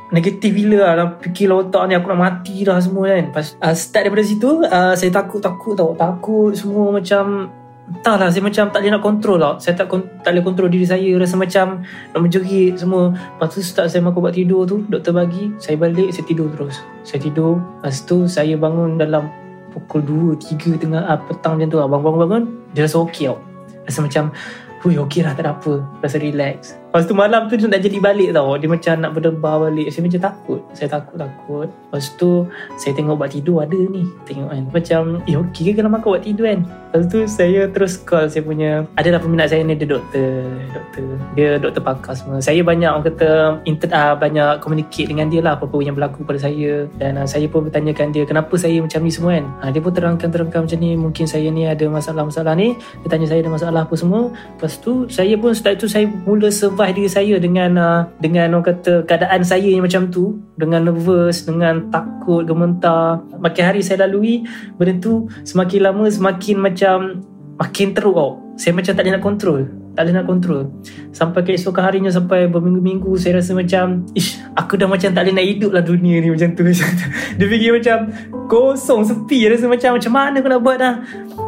negatif 0.10 0.56
gila 0.56 0.78
lah. 0.80 0.92
Dalam 0.96 1.10
fikir 1.20 1.52
lah 1.52 1.68
otak 1.68 1.84
ni 1.86 1.94
aku 2.00 2.08
nak 2.10 2.22
mati 2.24 2.64
dah 2.64 2.80
semua 2.80 3.12
kan. 3.12 3.24
Lepas 3.30 3.46
uh, 3.60 3.76
start 3.76 4.04
daripada 4.08 4.24
situ 4.24 4.50
uh, 4.64 4.94
saya 4.96 5.12
takut-takut 5.12 5.74
tau. 5.76 5.92
Takut 5.94 6.56
semua 6.56 6.96
macam 6.96 7.52
Entahlah 7.88 8.28
saya 8.28 8.44
macam 8.44 8.68
tak 8.68 8.84
boleh 8.84 8.92
nak 8.92 9.04
kontrol 9.04 9.40
tau 9.40 9.56
Saya 9.64 9.80
tak, 9.80 9.88
tak 10.20 10.32
boleh 10.36 10.44
kontrol 10.44 10.68
diri 10.68 10.84
saya. 10.84 11.08
Rasa 11.16 11.40
macam 11.40 11.88
nak 11.88 12.20
menjerit 12.20 12.76
semua. 12.76 13.16
Lepas 13.16 13.48
tu 13.56 13.64
start 13.64 13.88
saya 13.88 14.04
makan 14.04 14.20
buat 14.28 14.36
tidur 14.36 14.68
tu 14.68 14.84
Doktor 14.92 15.16
bagi 15.16 15.56
Saya 15.56 15.80
balik 15.80 16.12
saya 16.12 16.28
tidur 16.28 16.52
terus. 16.52 16.84
Saya 17.08 17.24
tidur. 17.24 17.64
Lepas 17.80 18.04
tu 18.04 18.28
saya 18.28 18.60
bangun 18.60 19.00
dalam 19.00 19.32
Pukul 19.72 20.04
2, 20.04 20.36
3 20.36 20.84
tengah 20.84 21.04
uh, 21.06 21.20
petang 21.32 21.56
macam 21.56 21.70
tu 21.72 21.78
lah. 21.80 21.88
Bangun-bangun 21.88 22.44
Dia 22.76 22.84
rasa 22.84 23.00
okey 23.08 23.32
tau. 23.32 23.40
Rasa 23.88 24.00
macam 24.04 24.36
Hui 24.84 24.94
okey 24.94 25.24
lah 25.24 25.32
tak 25.32 25.48
ada 25.48 25.56
apa. 25.56 25.80
Rasa 26.04 26.20
relax 26.20 26.76
Lepas 26.88 27.04
tu 27.04 27.14
malam 27.20 27.52
tu 27.52 27.60
dia 27.60 27.68
tak 27.68 27.84
jadi 27.84 28.00
balik 28.00 28.30
tau. 28.32 28.56
Dia 28.56 28.72
macam 28.72 28.94
nak 29.04 29.12
berdebar 29.12 29.68
balik. 29.68 29.92
Saya 29.92 30.08
macam 30.08 30.22
takut. 30.24 30.62
Saya 30.72 30.88
takut-takut. 30.88 31.68
Lepas 31.68 32.16
tu 32.16 32.48
Saya 32.80 32.96
tengok 32.96 33.20
buat 33.20 33.28
tidur 33.28 33.60
ada 33.60 33.76
ni. 33.76 34.08
Tengok 34.24 34.48
kan. 34.48 34.64
Macam 34.72 35.02
Eh 35.28 35.36
okey 35.36 35.62
ke 35.68 35.72
kalau 35.78 35.92
makan 35.92 36.08
buat 36.16 36.24
tidur 36.24 36.48
kan? 36.48 36.64
Lepas 36.64 37.04
tu 37.12 37.20
saya 37.28 37.62
terus 37.68 38.00
call 38.00 38.32
Saya 38.32 38.42
punya 38.48 38.88
Adalah 38.96 39.20
peminat 39.20 39.52
saya 39.52 39.68
ni 39.68 39.76
Dia 39.76 39.84
doktor 39.84 40.48
Doktor. 40.72 41.08
Dia 41.36 41.60
doktor 41.60 41.84
pakar 41.84 42.16
semua. 42.16 42.40
Saya 42.40 42.64
banyak 42.64 42.88
orang 42.88 43.06
kata 43.06 43.30
inter, 43.68 43.92
uh, 43.92 44.16
Banyak 44.16 44.64
communicate 44.64 45.12
dengan 45.12 45.28
dia 45.28 45.44
lah 45.44 45.60
Apa-apa 45.60 45.78
yang 45.84 45.94
berlaku 45.94 46.24
pada 46.24 46.40
saya. 46.40 46.88
Dan 46.96 47.20
uh, 47.20 47.28
saya 47.28 47.52
pun 47.52 47.68
bertanyakan 47.68 48.16
dia 48.16 48.24
Kenapa 48.24 48.56
saya 48.56 48.80
macam 48.80 49.04
ni 49.04 49.12
semua 49.12 49.36
kan? 49.36 49.46
Uh, 49.60 49.70
Dia 49.76 49.82
pun 49.84 49.92
terangkan-terangkan 49.92 50.60
macam 50.64 50.80
ni. 50.80 50.96
Mungkin 50.96 51.26
saya 51.28 51.52
ni 51.52 51.68
ada 51.68 51.84
masalah-masalah 51.92 52.56
ni. 52.56 52.80
Dia 53.04 53.08
tanya 53.12 53.28
saya 53.28 53.44
ada 53.44 53.52
masalah 53.52 53.82
apa 53.84 53.96
semua. 54.00 54.32
Lepas 54.32 54.80
tu 54.80 55.06
Saya 55.12 55.36
pun 55.36 55.52
start 55.52 55.78
tu 55.78 55.92
Saya 55.92 56.08
mula 56.08 56.48
survive 56.48 56.87
survive 56.88 57.04
diri 57.04 57.12
saya 57.12 57.36
dengan 57.36 57.72
uh, 57.76 58.02
dengan 58.24 58.48
orang 58.56 58.72
kata 58.72 59.04
keadaan 59.04 59.44
saya 59.44 59.68
yang 59.68 59.84
macam 59.84 60.08
tu 60.08 60.40
dengan 60.56 60.88
nervous 60.88 61.44
dengan 61.44 61.92
takut 61.92 62.48
gementar 62.48 63.20
makin 63.44 63.64
hari 63.68 63.84
saya 63.84 64.08
lalui 64.08 64.48
benda 64.80 64.96
tu 65.04 65.28
semakin 65.44 65.92
lama 65.92 66.08
semakin 66.08 66.56
macam 66.64 66.98
makin 67.60 67.92
teruk 67.92 68.16
tau. 68.16 68.32
Saya 68.58 68.74
macam 68.74 68.96
tak 68.96 69.04
boleh 69.04 69.14
nak 69.20 69.26
kontrol 69.26 69.60
tak 69.98 70.06
boleh 70.06 70.16
nak 70.22 70.28
kontrol 70.30 70.62
sampai 71.10 71.42
keesokan 71.42 71.82
harinya 71.90 72.14
sampai 72.14 72.46
berminggu-minggu 72.46 73.18
saya 73.18 73.42
rasa 73.42 73.58
macam 73.58 74.06
ish 74.14 74.38
aku 74.54 74.78
dah 74.78 74.86
macam 74.86 75.10
tak 75.10 75.26
boleh 75.26 75.34
nak 75.42 75.46
hidup 75.50 75.72
lah 75.74 75.82
dunia 75.82 76.22
ni 76.22 76.30
macam 76.30 76.54
tu. 76.54 76.62
Dia 77.38 77.46
fikir 77.50 77.72
macam 77.74 77.98
kosong 78.46 79.02
sepi. 79.04 79.50
Rasa 79.50 79.66
macam 79.66 79.98
macam 79.98 80.12
mana 80.14 80.38
aku 80.38 80.50
nak 80.54 80.62
buat 80.62 80.78
dah? 80.78 80.94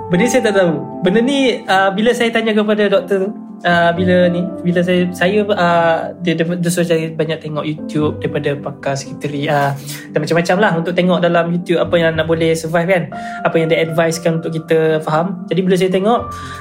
Benda 0.10 0.26
saya 0.26 0.50
tak 0.50 0.58
tahu. 0.58 0.74
Benda 1.06 1.22
ni 1.22 1.62
uh, 1.62 1.94
bila 1.94 2.10
saya 2.12 2.34
tanya 2.34 2.58
kepada 2.58 2.90
doktor 2.90 3.49
uh, 3.66 3.92
bila 3.96 4.28
ni 4.32 4.46
bila 4.64 4.80
saya 4.84 5.08
saya 5.12 5.44
uh, 5.44 6.14
dia 6.24 6.36
dia 6.36 6.70
suruh 6.70 6.88
saya 6.88 7.12
banyak 7.12 7.40
tengok 7.40 7.66
YouTube 7.66 8.20
daripada 8.22 8.56
pakar 8.56 8.94
sekretari 8.96 9.48
uh, 9.50 9.76
dan 10.12 10.20
macam-macam 10.20 10.56
lah 10.60 10.72
untuk 10.80 10.94
tengok 10.96 11.20
dalam 11.24 11.52
YouTube 11.52 11.80
apa 11.80 11.96
yang 12.00 12.16
nak 12.16 12.28
boleh 12.28 12.56
survive 12.56 12.88
kan. 12.88 13.04
Apa 13.44 13.56
yang 13.60 13.68
dia 13.72 13.84
advisekan 13.84 14.40
untuk 14.44 14.56
kita 14.56 15.04
faham. 15.04 15.44
Jadi 15.48 15.60
bila 15.64 15.76
saya 15.76 15.92
tengok 15.92 16.20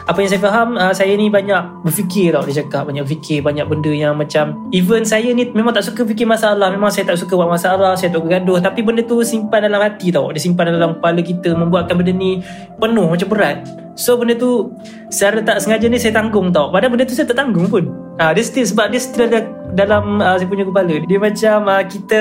apa 0.08 0.18
yang 0.18 0.30
saya 0.30 0.42
faham 0.42 0.68
uh, 0.78 0.94
saya 0.94 1.12
ni 1.14 1.26
banyak 1.30 1.62
berfikir 1.84 2.34
tau 2.34 2.42
dia 2.46 2.64
cakap. 2.64 2.88
Banyak 2.88 3.04
fikir 3.06 3.44
banyak 3.44 3.66
benda 3.68 3.92
yang 3.92 4.14
macam 4.18 4.70
even 4.74 5.04
saya 5.06 5.30
ni 5.34 5.48
memang 5.50 5.74
tak 5.74 5.86
suka 5.86 6.02
fikir 6.06 6.26
masalah. 6.26 6.70
Memang 6.72 6.90
saya 6.90 7.08
tak 7.08 7.18
suka 7.20 7.38
buat 7.38 7.50
masalah 7.50 7.94
saya 7.94 8.10
tak 8.14 8.22
bergaduh. 8.24 8.58
Tapi 8.58 8.80
benda 8.82 9.02
tu 9.04 9.22
simpan 9.22 9.64
dalam 9.64 9.80
hati 9.82 10.10
tau. 10.10 10.30
Dia 10.34 10.40
simpan 10.42 10.70
dalam 10.70 10.98
kepala 10.98 11.20
kita 11.22 11.54
membuatkan 11.54 11.94
benda 11.98 12.12
ni 12.14 12.42
penuh 12.78 13.06
macam 13.06 13.28
berat 13.30 13.87
So 13.98 14.14
benda 14.14 14.38
tu 14.38 14.70
Secara 15.10 15.42
tak 15.42 15.58
sengaja 15.58 15.90
ni 15.90 15.98
saya 15.98 16.14
tanggung 16.14 16.54
tau. 16.54 16.70
Padahal 16.70 16.94
benda 16.94 17.08
tu 17.08 17.16
saya 17.18 17.26
tak 17.26 17.42
tanggung 17.42 17.66
pun. 17.66 17.90
Ha, 18.22 18.30
Dia 18.36 18.44
still 18.46 18.66
sebab 18.66 18.92
dia 18.94 19.00
still 19.02 19.26
ada 19.26 19.40
dalam 19.68 20.20
uh, 20.20 20.36
saya 20.36 20.48
punya 20.48 20.64
kepala. 20.68 20.94
Dia 21.04 21.18
macam 21.20 21.58
uh, 21.64 21.84
kita 21.84 22.20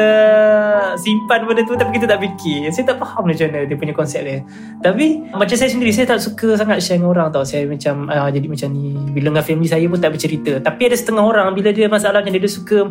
simpan 0.99 1.43
benda 1.43 1.61
tu 1.67 1.75
Tapi 1.75 1.91
kita 1.99 2.07
tak 2.09 2.19
fikir. 2.23 2.71
Saya 2.71 2.95
tak 2.95 2.97
faham 3.03 3.27
macam 3.27 3.45
mana 3.51 3.67
dia 3.67 3.75
punya 3.75 3.93
konsep 3.93 4.23
dia. 4.23 4.39
Tapi 4.79 5.29
macam 5.35 5.55
saya 5.55 5.69
sendiri 5.69 5.91
Saya 5.93 6.07
tak 6.09 6.23
suka 6.23 6.55
sangat 6.57 6.79
share 6.79 6.97
dengan 6.97 7.11
orang 7.11 7.27
tau. 7.29 7.43
Saya 7.43 7.67
macam 7.67 8.07
uh, 8.07 8.29
jadi 8.31 8.47
macam 8.47 8.69
ni. 8.71 8.95
Bila 9.13 9.35
dengan 9.35 9.45
family 9.45 9.67
saya 9.67 9.85
pun 9.85 9.99
tak 9.99 10.11
bercerita. 10.15 10.51
Tapi 10.63 10.81
ada 10.87 10.95
setengah 10.95 11.23
orang 11.27 11.51
Bila 11.53 11.69
dia 11.75 11.91
masalahnya 11.91 12.31
Dia, 12.31 12.41
dia 12.41 12.51
suka 12.51 12.87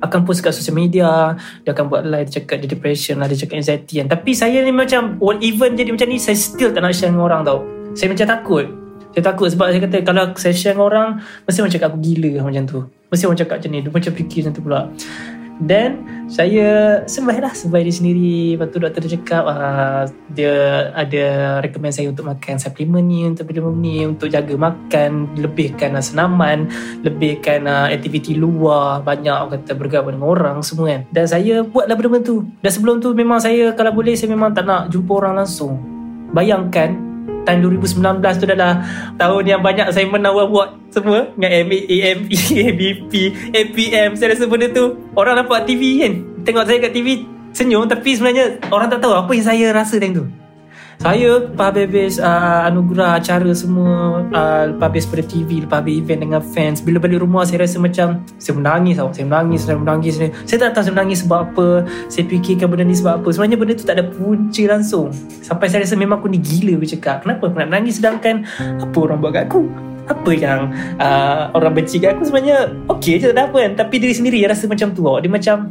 akan 0.00 0.18
post 0.22 0.40
kat 0.46 0.54
social 0.54 0.78
media. 0.78 1.34
Dia 1.66 1.74
akan 1.74 1.84
buat 1.90 2.06
live 2.06 2.30
Dia 2.30 2.38
cakap 2.38 2.62
dia 2.62 2.70
depression 2.70 3.18
lah 3.18 3.26
Dia 3.26 3.34
cakap 3.34 3.58
anxiety 3.58 3.98
kan. 4.00 4.06
Tapi 4.14 4.30
saya 4.32 4.62
ni 4.62 4.70
macam 4.70 5.18
Even 5.42 5.74
jadi 5.74 5.90
macam 5.90 6.06
ni 6.06 6.22
Saya 6.22 6.38
still 6.38 6.70
tak 6.70 6.86
nak 6.86 6.94
share 6.94 7.10
dengan 7.10 7.26
orang 7.26 7.42
tau 7.42 7.79
saya 7.94 8.08
macam 8.12 8.26
takut 8.26 8.66
Saya 9.10 9.22
takut 9.26 9.48
sebab 9.50 9.66
saya 9.74 9.80
kata 9.82 9.96
kalau 10.06 10.24
saya 10.38 10.54
share 10.54 10.74
dengan 10.78 10.86
orang 10.86 11.08
mesti 11.42 11.58
orang 11.62 11.74
cakap 11.74 11.88
aku 11.90 11.98
gila 11.98 12.46
macam 12.46 12.64
tu. 12.66 12.80
Mesti 13.10 13.24
orang 13.26 13.38
cakap 13.42 13.54
macam 13.58 13.70
ni. 13.74 13.78
Dia 13.82 13.90
macam 13.90 14.12
fikir 14.14 14.38
macam 14.46 14.52
tu 14.54 14.62
pula. 14.62 14.80
Then 15.60 16.08
saya 16.32 17.02
survive 17.04 17.44
lah 17.44 17.52
survive 17.52 17.84
diri 17.84 17.92
sendiri. 17.92 18.38
Lepas 18.56 18.66
tu 18.72 18.78
doktor 18.80 19.00
dia 19.04 19.12
cakap 19.20 19.44
uh, 19.44 20.08
dia 20.32 20.52
ada 20.96 21.24
recommend 21.60 21.92
saya 21.92 22.08
untuk 22.08 22.24
makan 22.32 22.56
suplemen 22.56 23.04
ni, 23.04 23.28
untuk 23.28 23.44
suplemen 23.44 23.76
ni, 23.76 24.08
untuk 24.08 24.32
jaga 24.32 24.56
makan, 24.56 25.36
lebihkan 25.36 25.92
uh, 25.92 26.00
senaman, 26.00 26.70
lebihkan 27.04 27.68
uh, 27.68 27.92
aktiviti 27.92 28.40
luar, 28.40 29.04
banyak 29.04 29.36
orang 29.36 29.60
kata 29.60 29.76
bergabung 29.76 30.16
dengan 30.16 30.32
orang 30.32 30.56
semua 30.64 30.96
kan. 30.96 31.02
Dan 31.12 31.28
saya 31.28 31.60
buatlah 31.60 31.92
benda-benda 31.92 32.24
tu. 32.24 32.46
Dan 32.64 32.70
sebelum 32.72 33.04
tu 33.04 33.12
memang 33.12 33.36
saya 33.36 33.76
kalau 33.76 33.92
boleh 33.92 34.16
saya 34.16 34.32
memang 34.32 34.56
tak 34.56 34.64
nak 34.64 34.88
jumpa 34.88 35.12
orang 35.12 35.44
langsung. 35.44 35.76
Bayangkan 36.32 37.09
tahun 37.44 37.80
2019 37.80 38.40
tu 38.40 38.44
adalah 38.48 38.72
tahun 39.16 39.44
yang 39.46 39.60
banyak 39.60 39.86
saya 39.92 40.06
menang 40.08 40.36
buat 40.50 40.76
semua. 40.90 41.30
Dengan 41.34 41.50
MA, 41.66 41.78
AMP, 41.86 42.30
ABP, 42.70 43.12
APM 43.54 44.10
saya 44.18 44.34
rasa 44.34 44.44
benda 44.46 44.68
tu 44.70 44.98
orang 45.16 45.44
nampak 45.44 45.64
TV 45.64 46.02
kan. 46.02 46.12
Tengok 46.44 46.64
saya 46.66 46.78
kat 46.80 46.92
TV 46.96 47.24
senyum 47.50 47.86
tapi 47.90 48.14
sebenarnya 48.14 48.62
orang 48.70 48.88
tak 48.90 49.02
tahu 49.02 49.14
apa 49.14 49.30
yang 49.34 49.46
saya 49.46 49.66
rasa 49.74 49.98
time 49.98 50.14
tu 50.14 50.24
saya 51.00 51.48
lepas 51.48 51.72
habis 51.72 52.20
uh, 52.20 52.68
anugerah 52.68 53.16
acara 53.16 53.48
semua 53.56 54.20
uh, 54.20 54.62
Lepas 54.68 54.84
habis 54.84 55.08
pada 55.08 55.24
TV 55.24 55.64
Lepas 55.64 55.80
habis 55.80 55.96
event 55.96 56.20
dengan 56.28 56.44
fans 56.44 56.84
Bila 56.84 57.00
balik 57.00 57.24
rumah 57.24 57.48
saya 57.48 57.64
rasa 57.64 57.80
macam 57.80 58.20
Saya 58.36 58.60
menangis 58.60 59.00
tau 59.00 59.08
Saya 59.08 59.24
menangis 59.24 59.64
Saya 59.64 59.80
menangis 59.80 60.20
Saya 60.44 60.58
tak 60.60 60.76
tahu 60.76 60.84
saya 60.84 60.94
menangis 61.00 61.24
sebab 61.24 61.40
apa 61.40 61.68
Saya 62.12 62.28
fikirkan 62.28 62.68
benda 62.68 62.84
ni 62.84 62.92
sebab 62.92 63.24
apa. 63.24 63.28
Sebenarnya 63.32 63.56
benda 63.56 63.72
tu 63.80 63.84
tak 63.88 63.96
ada 63.96 64.04
punca 64.12 64.62
langsung. 64.68 65.08
Sampai 65.40 65.72
saya 65.72 65.88
rasa 65.88 65.96
memang 65.96 66.20
aku 66.20 66.28
ni 66.28 66.36
gila 66.36 66.76
bercakap 66.76 67.24
Kenapa 67.24 67.48
aku 67.48 67.56
nak 67.56 67.68
menangis 67.72 67.96
sedangkan 67.96 68.44
Apa 68.84 68.96
orang 69.00 69.24
buat 69.24 69.32
kat 69.32 69.48
aku? 69.48 69.72
Apa 70.04 70.30
yang 70.36 70.68
uh, 71.00 71.48
orang 71.56 71.80
benci 71.80 71.96
kat 71.96 72.12
aku? 72.12 72.28
Sebenarnya 72.28 72.76
okey 72.92 73.24
je 73.24 73.32
tak 73.32 73.40
ada 73.40 73.48
apa 73.48 73.56
kan. 73.56 73.72
Tapi 73.78 73.94
diri 74.02 74.10
sendiri 74.12 74.42
rasa 74.44 74.68
macam 74.68 74.92
tu 74.92 75.06
dia 75.06 75.30
macam 75.32 75.70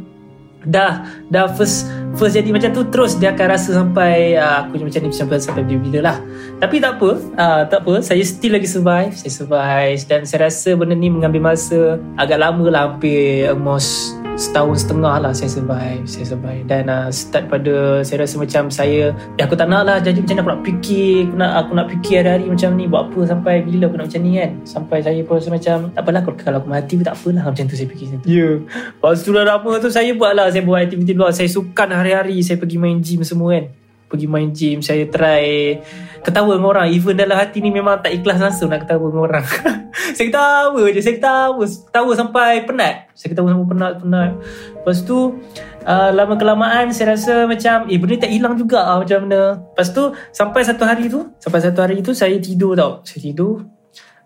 dah 0.64 1.08
dah 1.32 1.48
first 1.56 1.88
first 2.16 2.34
jadi 2.34 2.50
macam 2.50 2.70
tu 2.74 2.82
terus 2.88 3.16
dia 3.18 3.34
akan 3.34 3.46
rasa 3.50 3.70
sampai 3.76 4.34
uh, 4.38 4.66
aku 4.66 4.80
macam 4.82 5.00
ni 5.04 5.12
sampai 5.12 5.38
sampai 5.38 5.62
bila-bila 5.66 6.12
lah. 6.12 6.16
Tapi 6.60 6.76
tak 6.80 6.98
apa 6.98 7.10
uh, 7.38 7.62
tak 7.68 7.78
apa. 7.86 7.92
Saya 8.02 8.22
still 8.24 8.56
lagi 8.56 8.68
survive. 8.68 9.12
Saya 9.14 9.32
survive. 9.32 10.00
Dan 10.06 10.26
saya 10.26 10.48
rasa 10.48 10.74
benda 10.76 10.94
ni 10.96 11.08
mengambil 11.08 11.52
masa. 11.54 12.00
Agak 12.18 12.40
lama 12.40 12.66
lah 12.68 12.82
hampir 12.90 13.48
almost 13.48 14.20
setahun 14.40 14.88
setengah 14.88 15.20
lah 15.20 15.32
saya 15.36 15.52
survive. 15.52 16.02
Saya 16.08 16.24
survive. 16.32 16.64
Dan 16.64 16.88
uh, 16.88 17.12
start 17.12 17.52
pada 17.52 18.00
saya 18.00 18.24
rasa 18.24 18.40
macam 18.40 18.72
saya 18.72 19.12
ya 19.36 19.42
aku 19.44 19.54
tak 19.54 19.68
nak 19.68 19.84
lah. 19.84 20.00
Jadi 20.00 20.24
macam 20.24 20.40
mana 20.40 20.42
aku 20.42 20.50
nak 20.52 20.62
fikir? 20.64 21.12
Aku 21.28 21.36
nak, 21.36 21.52
aku 21.52 21.72
nak 21.76 21.86
fikir 21.92 22.14
hari-hari 22.24 22.46
macam 22.48 22.70
ni. 22.76 22.84
Buat 22.88 23.02
apa 23.12 23.20
sampai 23.28 23.54
bila 23.64 23.84
aku 23.92 23.96
nak 24.00 24.06
macam 24.08 24.20
ni 24.24 24.32
kan? 24.40 24.50
Sampai 24.64 24.98
saya 25.04 25.20
pun 25.24 25.34
rasa 25.36 25.50
macam 25.52 25.76
tak 25.92 26.02
apalah 26.02 26.22
kalau 26.24 26.58
aku 26.64 26.68
mati 26.72 26.92
pun 26.96 27.04
tak 27.04 27.16
apalah. 27.20 27.44
Macam 27.52 27.64
tu 27.68 27.76
saya 27.76 27.88
fikir 27.92 28.04
macam 28.08 28.20
tu. 28.24 28.28
Ya. 28.28 28.38
Yeah. 28.40 28.54
lepas 28.96 29.16
tu 29.20 29.30
dah 29.36 29.44
lama 29.44 29.70
tu 29.78 29.88
saya 29.92 30.10
buat 30.16 30.32
lah. 30.32 30.46
Saya 30.48 30.62
buat 30.64 30.78
aktiviti 30.88 31.12
luar. 31.12 31.30
Saya 31.36 31.48
sukan 31.52 31.88
hari-hari 32.00 32.40
saya 32.40 32.56
pergi 32.56 32.76
main 32.80 32.98
gym 33.04 33.20
semua 33.22 33.54
kan. 33.54 33.66
Pergi 34.10 34.26
main 34.26 34.50
gym 34.50 34.82
saya 34.82 35.06
try. 35.06 35.78
Ketawa 36.26 36.58
dengan 36.58 36.72
orang. 36.74 36.88
Even 36.90 37.14
dalam 37.14 37.38
hati 37.38 37.62
ni 37.62 37.70
memang 37.70 38.02
tak 38.02 38.16
ikhlas 38.16 38.42
langsung 38.42 38.72
nak 38.72 38.84
ketawa 38.88 39.06
dengan 39.06 39.22
orang. 39.30 39.46
Saya 40.10 40.26
ketawa 40.26 40.80
je 40.90 41.00
saya 41.02 41.14
ketawa. 41.22 41.62
Ketawa 41.62 42.12
sampai 42.18 42.66
penat. 42.66 42.94
Saya 43.14 43.28
ketawa 43.30 43.54
sampai 43.54 43.68
penat 43.70 43.92
penat. 44.02 44.30
Lepas 44.74 44.98
tu 45.06 45.38
uh, 45.86 46.10
lama 46.10 46.34
kelamaan 46.34 46.90
saya 46.90 47.14
rasa 47.14 47.46
macam 47.46 47.86
eh 47.86 47.98
benda 48.00 48.26
tak 48.26 48.32
hilang 48.34 48.54
juga 48.58 48.82
lah, 48.82 48.98
macam 49.02 49.18
mana. 49.26 49.62
Lepas 49.70 49.94
tu 49.94 50.02
sampai 50.34 50.60
satu 50.66 50.82
hari 50.82 51.06
tu 51.06 51.30
sampai 51.38 51.60
satu 51.62 51.78
hari 51.78 52.02
tu 52.02 52.10
saya 52.10 52.34
tidur 52.42 52.74
tau. 52.74 53.06
Saya 53.06 53.20
tidur. 53.22 53.62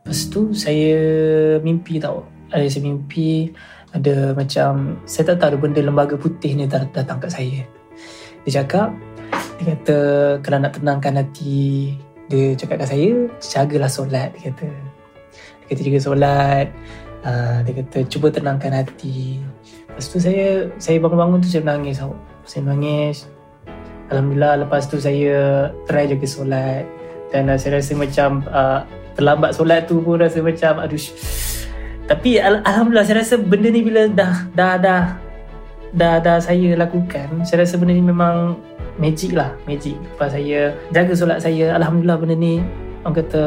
Lepas 0.05 0.19
tu 0.33 0.53
saya 0.57 0.97
mimpi 1.61 2.01
tau. 2.01 2.25
Ada 2.49 2.65
saya 2.71 2.89
mimpi 2.89 3.53
ada 3.95 4.35
macam 4.35 4.99
saya 5.07 5.33
tak 5.33 5.39
tahu 5.47 5.71
benda 5.71 5.79
lembaga 5.79 6.19
putih 6.19 6.59
ni 6.59 6.67
datang 6.67 7.23
kat 7.23 7.31
saya. 7.31 7.63
Dia 8.43 8.63
cakap 8.63 8.91
dia 9.63 9.75
kata 9.75 9.97
kalau 10.43 10.59
nak 10.59 10.75
tenangkan 10.75 11.23
hati 11.23 11.95
dia 12.27 12.59
cakap 12.59 12.83
kat 12.83 12.91
saya 12.91 13.31
jagalah 13.39 13.87
solat 13.87 14.35
dia 14.35 14.51
kata. 14.51 14.69
Dia 15.65 15.67
kata 15.71 15.81
jaga 15.87 16.01
solat. 16.03 16.69
Uh, 17.25 17.65
dia 17.65 17.73
kata 17.81 17.99
cuba 18.11 18.29
tenangkan 18.29 18.75
hati. 18.75 19.41
Lepas 19.89 20.11
tu 20.11 20.19
saya 20.19 20.69
saya 20.77 20.99
bangun-bangun 20.99 21.41
tu 21.41 21.49
saya 21.49 21.63
menangis 21.63 22.03
saya 22.45 22.61
menangis. 22.67 23.31
Alhamdulillah 24.11 24.67
lepas 24.67 24.91
tu 24.91 24.99
saya 24.99 25.71
try 25.87 26.11
jaga 26.11 26.27
solat. 26.27 26.85
Dan 27.31 27.47
uh, 27.47 27.57
saya 27.57 27.79
rasa 27.79 27.95
macam 27.95 28.43
uh, 28.51 28.83
terlambat 29.15 29.55
solat 29.55 29.87
tu 29.87 30.03
pun 30.03 30.19
rasa 30.19 30.43
macam 30.43 30.83
aduh 30.83 30.99
tapi 32.05 32.37
al- 32.37 32.65
Alhamdulillah 32.65 33.07
saya 33.07 33.25
rasa 33.25 33.41
benda 33.41 33.69
ni 33.73 33.81
bila 33.81 34.09
dah 34.09 34.45
dah 34.53 34.75
dah 34.77 35.05
dah, 35.95 36.15
dah 36.21 36.39
saya 36.43 36.75
lakukan 36.77 37.47
saya 37.47 37.65
rasa 37.65 37.81
benda 37.81 37.97
ni 37.97 38.05
memang 38.05 38.59
magic 38.99 39.35
lah 39.35 39.55
magic. 39.67 39.99
Lepas 40.15 40.35
saya 40.35 40.75
jaga 40.95 41.13
solat 41.17 41.39
saya 41.43 41.75
Alhamdulillah 41.75 42.19
benda 42.21 42.37
ni 42.37 42.63
orang 43.03 43.15
kata 43.21 43.45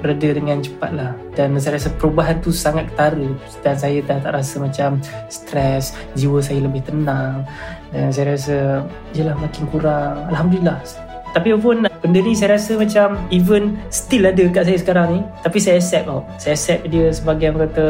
berada 0.00 0.28
dengan 0.32 0.64
cepat 0.64 0.90
lah. 0.96 1.12
Dan 1.36 1.60
saya 1.60 1.76
rasa 1.76 1.92
perubahan 1.92 2.40
tu 2.40 2.48
sangat 2.50 2.88
ketara. 2.88 3.28
Dan 3.60 3.76
saya 3.76 4.00
dah 4.00 4.18
tak 4.18 4.32
rasa 4.32 4.56
macam 4.56 4.96
stres 5.28 5.92
jiwa 6.16 6.40
saya 6.40 6.64
lebih 6.64 6.80
tenang. 6.88 7.44
Dan 7.92 8.08
saya 8.08 8.32
rasa 8.34 8.58
jelah 9.12 9.36
makin 9.36 9.68
kurang. 9.68 10.24
Alhamdulillah 10.32 10.80
tapi 11.30 11.54
pun 11.54 11.86
benda 11.86 12.18
ni 12.18 12.34
saya 12.34 12.58
rasa 12.58 12.74
macam 12.74 13.14
even 13.30 13.78
still 13.94 14.26
ada 14.26 14.42
kat 14.50 14.66
saya 14.66 14.78
sekarang 14.82 15.06
ni. 15.14 15.20
Tapi 15.46 15.58
saya 15.62 15.78
accept 15.78 16.10
tau. 16.10 16.26
Saya 16.42 16.58
accept 16.58 16.82
dia 16.90 17.04
sebagai 17.14 17.54
orang 17.54 17.70
kata 17.70 17.86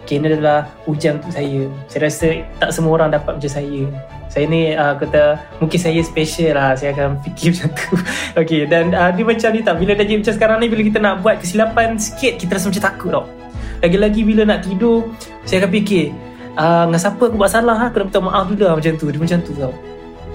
okay, 0.00 0.16
ini 0.16 0.32
adalah 0.32 0.64
ujian 0.88 1.20
untuk 1.20 1.32
saya. 1.36 1.68
Saya 1.92 2.00
rasa 2.08 2.26
tak 2.56 2.70
semua 2.72 2.92
orang 2.96 3.12
dapat 3.12 3.36
macam 3.36 3.52
saya. 3.52 3.82
Saya 4.30 4.44
ni 4.48 4.72
uh, 4.72 4.94
kata 4.96 5.36
mungkin 5.60 5.76
saya 5.76 6.00
special 6.00 6.56
lah. 6.56 6.72
Saya 6.72 6.96
akan 6.96 7.20
fikir 7.20 7.52
macam 7.52 7.68
tu. 7.76 7.90
Okay, 8.40 8.62
dan 8.64 8.96
uh, 8.96 9.12
dia 9.12 9.24
macam 9.28 9.48
ni 9.52 9.60
tak 9.60 9.76
bila 9.76 9.92
dah 9.92 10.06
macam 10.08 10.34
sekarang 10.34 10.56
ni 10.64 10.66
bila 10.72 10.82
kita 10.82 10.98
nak 10.98 11.14
buat 11.20 11.36
kesilapan 11.44 12.00
sikit 12.00 12.40
kita 12.40 12.56
rasa 12.56 12.72
macam 12.72 12.84
takut 12.88 13.10
tau. 13.12 13.24
Lagi-lagi 13.84 14.20
bila 14.24 14.42
nak 14.48 14.64
tidur 14.64 15.12
saya 15.44 15.64
akan 15.64 15.70
fikir 15.72 16.16
uh, 16.56 16.88
dengan 16.88 17.00
siapa 17.00 17.22
aku 17.28 17.36
buat 17.36 17.52
salah 17.52 17.76
aku 17.76 18.00
nak 18.00 18.06
minta 18.08 18.20
maaf 18.24 18.44
dulu 18.48 18.64
lah 18.64 18.74
macam 18.80 18.92
tu. 18.96 19.06
Dia 19.12 19.20
macam 19.20 19.40
tu 19.44 19.52
tau 19.52 19.89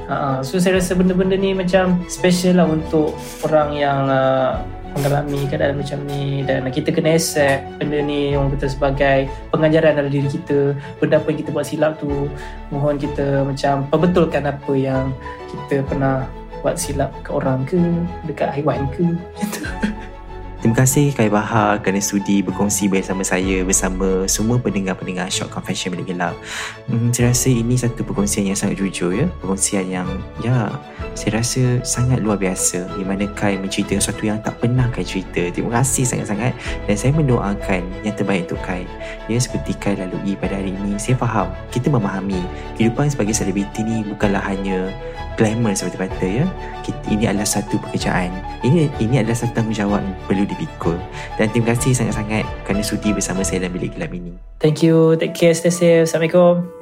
uh, 0.09 0.39
so 0.41 0.57
saya 0.57 0.79
rasa 0.79 0.97
benda-benda 0.97 1.37
ni 1.37 1.53
macam 1.53 2.01
special 2.09 2.61
lah 2.61 2.67
untuk 2.67 3.13
orang 3.45 3.75
yang 3.75 4.09
uh, 4.09 4.61
mengalami 4.95 5.43
keadaan 5.51 5.77
macam 5.79 5.99
ni. 6.07 6.41
Dan 6.47 6.65
kita 6.71 6.89
kena 6.95 7.19
accept 7.19 7.79
benda 7.79 7.99
ni 7.99 8.33
yang 8.33 8.47
kita 8.55 8.71
sebagai 8.71 9.27
pengajaran 9.51 9.99
dalam 9.99 10.11
diri 10.11 10.29
kita. 10.31 10.73
Benda 10.97 11.19
apa 11.19 11.27
yang 11.29 11.39
kita 11.43 11.51
buat 11.51 11.67
silap 11.67 11.99
tu 11.99 12.31
mohon 12.71 12.95
kita 12.95 13.43
macam 13.43 13.85
perbetulkan 13.91 14.47
apa 14.47 14.73
yang 14.73 15.11
kita 15.51 15.83
pernah 15.85 16.25
buat 16.65 16.81
silap 16.81 17.13
ke 17.21 17.29
orang 17.29 17.61
ke 17.69 17.77
dekat 18.25 18.49
haiwan 18.57 18.89
ke 18.89 19.05
Terima 20.65 20.81
kasih 20.81 21.13
Kai 21.13 21.29
Bahar 21.29 21.77
kerana 21.77 22.01
sudi 22.01 22.41
berkongsi 22.41 22.89
bersama 22.89 23.21
saya 23.21 23.61
bersama 23.61 24.25
semua 24.25 24.57
pendengar-pendengar 24.57 25.29
Shock 25.29 25.53
Confession 25.53 25.93
Bilik 25.93 26.09
Gelap. 26.17 26.33
Hmm, 26.89 27.13
saya 27.13 27.29
rasa 27.29 27.53
ini 27.53 27.77
satu 27.77 28.01
perkongsian 28.01 28.49
yang 28.49 28.57
sangat 28.57 28.81
jujur 28.81 29.13
ya. 29.13 29.29
Perkongsian 29.45 29.85
yang 29.93 30.09
ya 30.41 30.73
saya 31.13 31.37
rasa 31.37 31.85
sangat 31.85 32.25
luar 32.25 32.41
biasa 32.41 32.97
di 32.97 33.05
mana 33.05 33.29
Kai 33.37 33.61
menceritakan 33.61 34.01
sesuatu 34.01 34.25
yang 34.25 34.41
tak 34.41 34.57
pernah 34.57 34.89
Kai 34.89 35.05
cerita. 35.05 35.53
Terima 35.53 35.69
kasih 35.69 36.01
sangat-sangat 36.01 36.57
dan 36.89 36.95
saya 36.97 37.13
mendoakan 37.13 37.85
yang 38.01 38.17
terbaik 38.17 38.49
untuk 38.49 38.65
Kai. 38.65 38.89
Ya 39.29 39.37
seperti 39.37 39.77
Kai 39.77 39.93
lalui 40.01 40.33
pada 40.33 40.57
hari 40.57 40.73
ini, 40.73 40.97
saya 40.97 41.13
faham 41.13 41.53
kita 41.69 41.93
memahami 41.93 42.41
kehidupan 42.73 43.13
sebagai 43.13 43.37
selebriti 43.37 43.85
ni 43.85 44.01
bukanlah 44.01 44.41
hanya 44.41 44.89
glamour 45.37 45.77
seperti 45.77 45.97
kata 46.09 46.27
ya. 46.41 46.45
Ini 47.05 47.29
adalah 47.29 47.45
satu 47.45 47.77
pekerjaan. 47.85 48.33
Ini 48.65 48.89
ini 48.97 49.21
adalah 49.21 49.37
satu 49.37 49.61
tanggungjawab 49.61 50.01
yang 50.01 50.15
perlu 50.25 50.43
dipikul. 50.55 50.97
Dan 51.35 51.51
terima 51.51 51.75
kasih 51.75 51.91
sangat-sangat 51.93 52.47
kerana 52.63 52.83
sudi 52.83 53.11
bersama 53.11 53.43
saya 53.43 53.67
dalam 53.67 53.75
bilik 53.75 53.95
gelap 53.95 54.11
ini. 54.15 54.35
Thank 54.59 54.81
you. 54.81 55.19
Take 55.19 55.35
care. 55.35 55.53
Stay 55.53 55.71
safe. 55.71 56.07
Assalamualaikum. 56.07 56.74